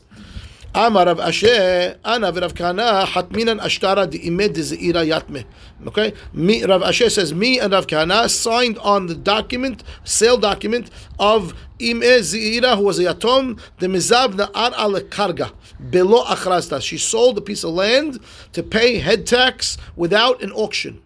[0.75, 5.47] Amar Rav Ashi, Ana v'Rav Kana, Hatminan Ashtara di'imed ze'ira yatme.
[5.87, 6.13] Okay?
[6.35, 11.55] Me, Rav Ashi says, me and Rav Kana signed on the document, sale document of
[11.81, 15.51] Ime Ze'ira, who was a yatom, the Mizab Na'ar al Karga,
[15.91, 16.83] below Achrasta.
[16.83, 18.21] She sold a piece of land
[18.53, 21.01] to pay head tax without an auction.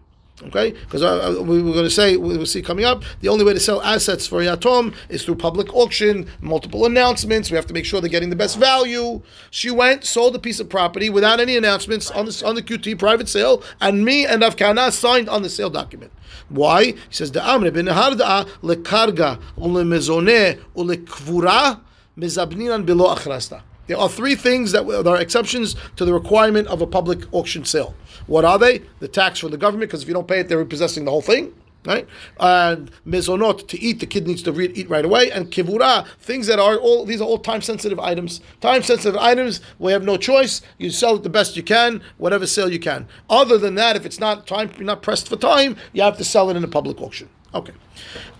[0.47, 3.03] Okay, because uh, we were going to say we will see coming up.
[3.19, 7.51] The only way to sell assets for Yatom is through public auction, multiple announcements.
[7.51, 9.21] We have to make sure they're getting the best value.
[9.51, 12.97] She went, sold a piece of property without any announcements on the on the QT
[12.97, 16.11] private sale, and me and Afkana signed on the sale document.
[16.49, 16.85] Why?
[16.85, 21.79] He says the Amr bin Harda lekarga ulemezone ulekvura
[22.17, 23.61] mezabninan below achrasta.
[23.87, 27.65] There are three things that there are exceptions to the requirement of a public auction
[27.65, 27.93] sale.
[28.27, 28.83] What are they?
[28.99, 31.21] The tax for the government, because if you don't pay it, they're repossessing the whole
[31.21, 31.53] thing.
[31.83, 32.07] Right?
[32.39, 35.31] And mezonot, to eat, the kid needs to read, eat right away.
[35.31, 38.39] And kivura, things that are all, these are all time sensitive items.
[38.59, 40.61] Time sensitive items, we have no choice.
[40.77, 43.07] You sell it the best you can, whatever sale you can.
[43.31, 46.23] Other than that, if it's not time, you're not pressed for time, you have to
[46.23, 47.29] sell it in a public auction.
[47.53, 47.73] Okay.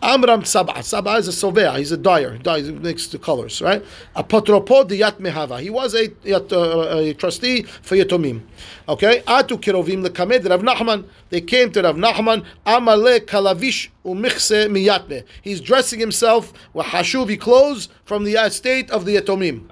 [0.01, 0.77] Amram Sabah.
[0.77, 1.77] Sabah is a sovea.
[1.77, 2.33] He's a dyer.
[2.33, 3.83] He dyes, makes the colors, right?
[4.15, 5.59] Apotropo diyat mehava.
[5.59, 8.41] He was a, uh, a trustee for Yatomim.
[8.87, 9.21] Okay.
[9.27, 11.05] Atu kirovim lekamed Rav Nachman.
[11.29, 12.45] They came to Rav Nachman.
[12.65, 15.25] Amale kalavish umichse miyatme.
[15.41, 19.69] He's dressing himself with hashuvi clothes from the estate of the Yatomim.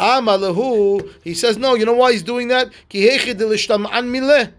[0.00, 1.12] Amalahu.
[1.22, 2.70] He says, no, you know why he's doing that?
[2.88, 4.52] Ki hechi delishtam'an mileh.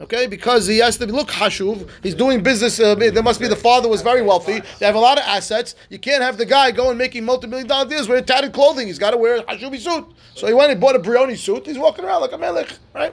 [0.00, 1.88] Okay, because he has to look hashuv.
[2.04, 2.78] He's doing business.
[2.78, 4.60] Uh, there must be the father was very wealthy.
[4.78, 5.74] They have a lot of assets.
[5.90, 8.86] You can't have the guy going making multi-million dollar deals wearing tattered clothing.
[8.86, 10.06] He's got to wear a hashuvi suit.
[10.36, 11.66] So he went and bought a Brioni suit.
[11.66, 13.12] He's walking around like a melech, right?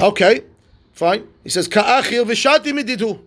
[0.00, 0.42] Okay,
[0.92, 1.28] fine.
[1.44, 3.20] He says ka'achil v'shati mididu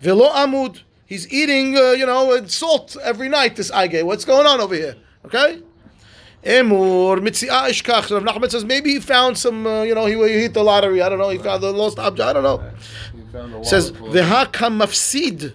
[0.00, 0.80] velo amud.
[1.06, 3.54] He's eating, uh, you know, salt every night.
[3.54, 4.02] This ige.
[4.02, 4.96] What's going on over here?
[5.26, 5.62] Okay.
[6.44, 8.10] Emur mitziah ishkach.
[8.10, 11.00] Rav Nachman says maybe he found some, uh, you know, he, he hit the lottery.
[11.00, 11.28] I don't know.
[11.30, 12.28] He found the lost object.
[12.28, 13.62] I don't know.
[13.62, 15.54] Says v'hakam mafsid.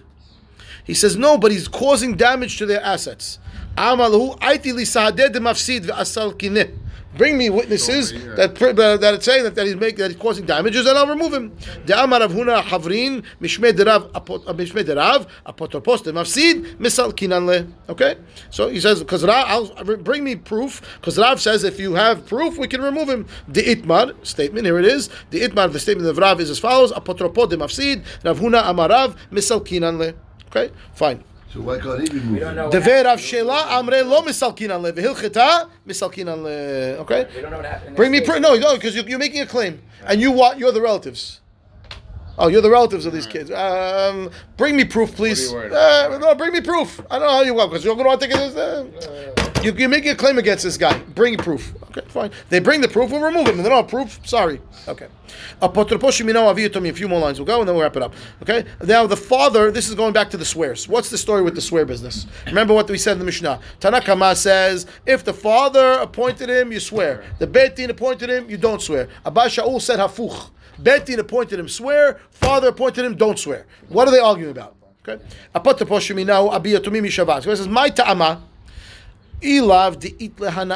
[0.84, 3.38] He says no, but he's causing damage to their assets.
[3.76, 6.74] Amalahu aiti li saadeh de mafsid ve'asal kineh.
[7.18, 10.46] Bring me witnesses that uh, that it's saying that, that he's making that he's causing
[10.46, 11.52] damages, and I'll remove him.
[11.84, 17.12] The Amar Rav Huna Havrin Mishmei Derav apot- uh, Mishmei Derav Apotropos de Mafsid Misal
[17.12, 17.70] Kinanle.
[17.88, 18.16] Okay,
[18.50, 22.24] so he says because Rav, I'll bring me proof because Rav says if you have
[22.24, 23.26] proof we can remove him.
[23.48, 25.10] The Itmar statement here it is.
[25.30, 29.16] The Itmar the statement of Rav is as follows: Apotropos de Mafsid Rav Huna Amarav
[29.32, 30.14] Misal Kinanle.
[30.46, 31.24] Okay, fine.
[31.52, 32.30] So why can't he be moved?
[32.32, 32.70] We don't know.
[32.70, 36.98] Dever Rav Shela Amre lo misalkinan le v'hilcheta misalkinan le.
[37.00, 37.26] Okay.
[37.34, 37.96] We don't know what happened.
[37.96, 38.42] Bring me this proof.
[38.42, 38.42] case.
[38.42, 41.40] No, no, because you're, you're making a claim, and you want you're the relatives.
[42.40, 43.50] Oh, you're the relatives of these kids.
[43.50, 45.50] Um, bring me proof, please.
[45.50, 47.00] What are you worried Uh, no, bring me proof.
[47.10, 48.56] I don't know how you want because you're going to want to take it.
[48.56, 50.98] Uh, you, you're making a claim against this guy.
[51.14, 51.74] Bring proof.
[51.90, 52.30] Okay, fine.
[52.48, 53.10] They bring the proof.
[53.10, 53.58] We'll remove him.
[53.58, 54.20] They don't have proof.
[54.26, 54.60] Sorry.
[54.86, 55.08] Okay.
[55.60, 57.38] A few more lines.
[57.38, 58.14] We'll go and then we'll wrap it up.
[58.42, 58.64] Okay.
[58.84, 59.70] Now the father.
[59.70, 60.88] This is going back to the swears.
[60.88, 62.26] What's the story with the swear business?
[62.46, 63.60] Remember what we said in the Mishnah.
[63.80, 67.24] Tanakama says if the father appointed him, you swear.
[67.38, 69.08] The Beit appointed him, you don't swear.
[69.24, 70.50] Abba Shaul said hafuch.
[70.82, 72.20] Beit appointed him, swear.
[72.30, 73.66] Father appointed him, don't swear.
[73.88, 74.76] What are they arguing about?
[75.06, 75.22] Okay.
[75.54, 77.46] Aviyu tomi mishavas.
[77.46, 78.42] It says my ta'ama.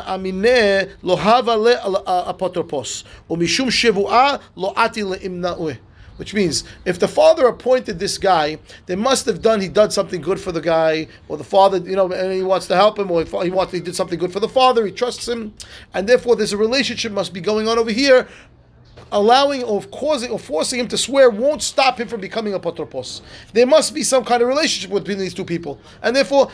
[0.06, 5.78] Amine lo hava le apotropos umishum shivua lo ati le imna'ue.
[6.18, 9.62] Which means, if the father appointed this guy, they must have done.
[9.62, 12.66] He done something good for the guy, or the father, you know, and he wants
[12.68, 14.84] to help him, or he wants he did something good for the father.
[14.84, 15.54] He trusts him,
[15.94, 18.28] and therefore there's a relationship must be going on over here
[19.12, 23.20] allowing or causing or forcing him to swear won't stop him from becoming a potropos.
[23.52, 26.50] There must be some kind of relationship between these two people, and therefore,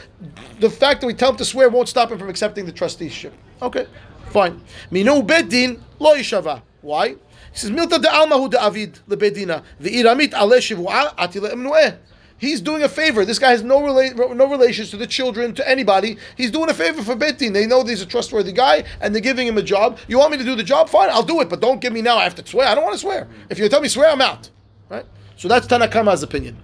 [0.60, 3.32] the fact that we tell him to swear won't stop him from accepting the trusteeship.
[3.62, 3.86] Okay,
[4.30, 4.60] fine.
[4.90, 6.62] Minu bedin lo yishava.
[6.82, 7.08] Why?
[7.08, 7.16] He
[7.52, 11.96] says milta de almahu de avid lebedina ve'iramit ale shivua ati le'emnueh.
[12.38, 13.24] He's doing a favor.
[13.24, 16.18] This guy has no rela- no relations to the children, to anybody.
[16.36, 17.52] He's doing a favor for Betin.
[17.52, 19.98] They know he's a trustworthy guy, and they're giving him a job.
[20.06, 20.88] You want me to do the job?
[20.88, 22.16] Fine, I'll do it, but don't give me now.
[22.16, 22.68] I have to swear.
[22.68, 23.26] I don't want to swear.
[23.50, 24.50] If you tell me swear, I'm out.
[24.88, 25.04] Right?
[25.38, 26.56] So that's Tanakama's opinion.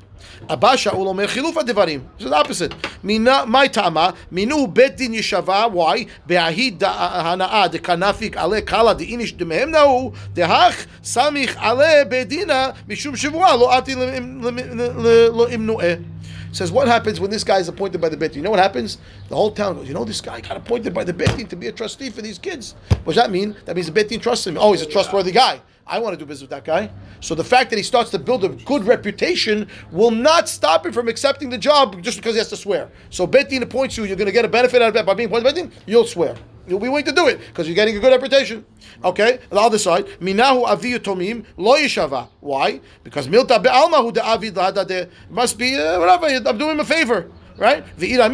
[0.48, 2.02] Abasha ulomer chilufa devarim.
[2.16, 2.74] It's the opposite.
[3.04, 5.70] Mina my tama minu betin yishava.
[5.70, 6.08] Why?
[6.26, 12.74] Be'ahid hanaa de kanafik ale kala de inish de mehem nahu dehach samich ale bedina
[12.88, 16.04] mishum shivua lo ati lo imnueh.
[16.50, 18.34] Says what happens when this guy is appointed by the bet?
[18.34, 18.98] You know what happens?
[19.28, 19.86] The whole town goes.
[19.86, 22.40] You know this guy got appointed by the bet to be a trustee for these
[22.40, 22.74] kids.
[23.04, 23.54] What does that mean?
[23.66, 24.58] That means the bet trusts him.
[24.58, 25.60] Oh, he's a trustworthy guy.
[25.86, 26.90] I want to do business with that guy.
[27.20, 30.92] So the fact that he starts to build a good reputation will not stop him
[30.92, 32.90] from accepting the job just because he has to swear.
[33.10, 35.28] So Betin appoints you, you're going to get a benefit out of that by being
[35.28, 36.36] appointed Betin, you'll swear.
[36.66, 38.64] You'll be willing to do it because you're getting a good reputation.
[39.04, 42.28] Okay, the other side, minahu aviyu tomim lo yishava.
[42.40, 42.80] Why?
[43.02, 46.48] Because milta be'almahu de avid lahadade must be uh, whatever.
[46.48, 47.84] I'm doing him a favor, right?
[48.00, 48.32] I'm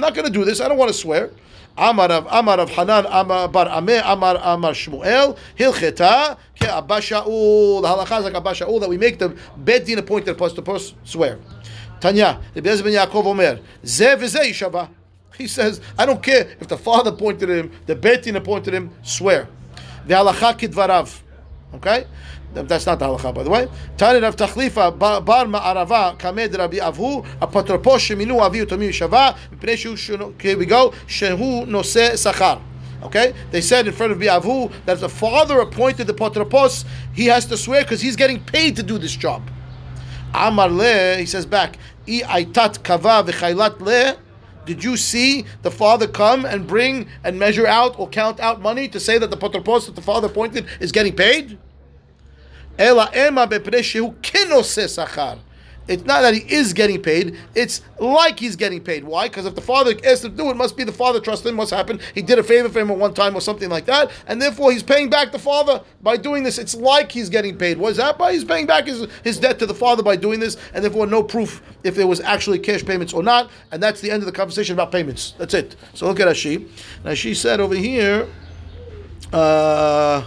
[0.00, 0.60] not going to do this.
[0.60, 1.32] I don't want to swear.
[1.76, 7.82] Amar of Amar of Hanan Amar Bar Ameh Amar Amar Shmuel Hilcheta Ke Abba Shaul.
[7.82, 10.94] The halacha is like Abba Shaul that we make the bed din appointed apostle post
[11.04, 11.38] swear.
[12.00, 14.88] Tanya, the Bez ben Yaakov Omer, Ze v'ze yishava.
[15.38, 18.90] He says, I don't care if the father appointed him, the bet din appointed him,
[19.02, 19.48] swear.
[20.06, 21.20] The halacha kidvarav.
[21.74, 22.06] Okay?
[22.54, 23.68] That's not the halacha, by the way.
[23.96, 30.34] Tani Rav Tachlifa bar ma'arava kamed Rabbi Avhu apotropos sheminu avi utomi yishava mipnei shu-
[30.40, 32.60] here we go shehu nose sachar.
[33.02, 37.26] Okay, they said in front of Biavu that if the father appointed the potropos, he
[37.26, 39.42] has to swear because he's getting paid to do this job.
[40.32, 44.16] Amar le, he says back, I aitat kava v'chaylat le.
[44.66, 48.86] Did you see the father come and bring and measure out or count out money
[48.88, 51.58] to say that the potropos that the father appointed is getting paid?
[52.78, 55.38] Ela ema bepnei shehu kinose sachar.
[55.88, 57.36] It's not that he is getting paid.
[57.56, 59.02] It's like he's getting paid.
[59.02, 59.28] Why?
[59.28, 61.56] Because if the father asked him to do it, must be the father trusted him.
[61.56, 62.00] What's happened?
[62.14, 64.70] He did a favor for him at one time or something like that, and therefore
[64.70, 66.56] he's paying back the father by doing this.
[66.56, 67.78] It's like he's getting paid.
[67.78, 68.32] What is that by?
[68.32, 71.22] He's paying back his, his debt to the father by doing this, and therefore no
[71.22, 73.50] proof if there was actually cash payments or not.
[73.72, 75.34] And that's the end of the conversation about payments.
[75.36, 75.74] That's it.
[75.94, 76.68] So look at Rashi.
[77.04, 78.28] Now she said over here,
[79.32, 80.24] uh,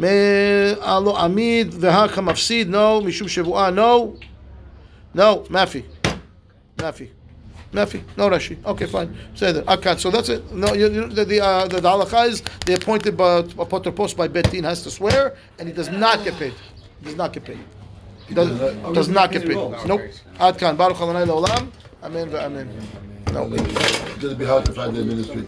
[0.00, 3.00] Alo Amid Vehaka Mafsid, no.
[3.00, 4.16] Mishum Shevua, no.
[5.14, 5.84] No, Mafi.
[6.76, 7.08] Mafi.
[7.72, 8.56] mafi no Rashi.
[8.64, 9.16] Okay, fine.
[9.34, 9.64] Say that.
[9.66, 9.98] Akat.
[10.00, 10.52] So that's it.
[10.52, 14.64] No, you, you, the the, uh, the, the is the appointed by, post by Betin
[14.64, 16.54] has to swear, and he does not get paid.
[17.00, 17.58] He does not get paid.
[18.26, 18.48] He does,
[18.94, 19.56] does not get paid.
[19.86, 20.00] Nope.
[20.38, 20.76] Adkan.
[20.76, 21.70] Baruch Adonai Leolam.
[22.02, 22.34] Amen.
[22.34, 22.68] Amen.
[23.32, 23.48] No.
[24.18, 25.46] Just be hard to find the administrator.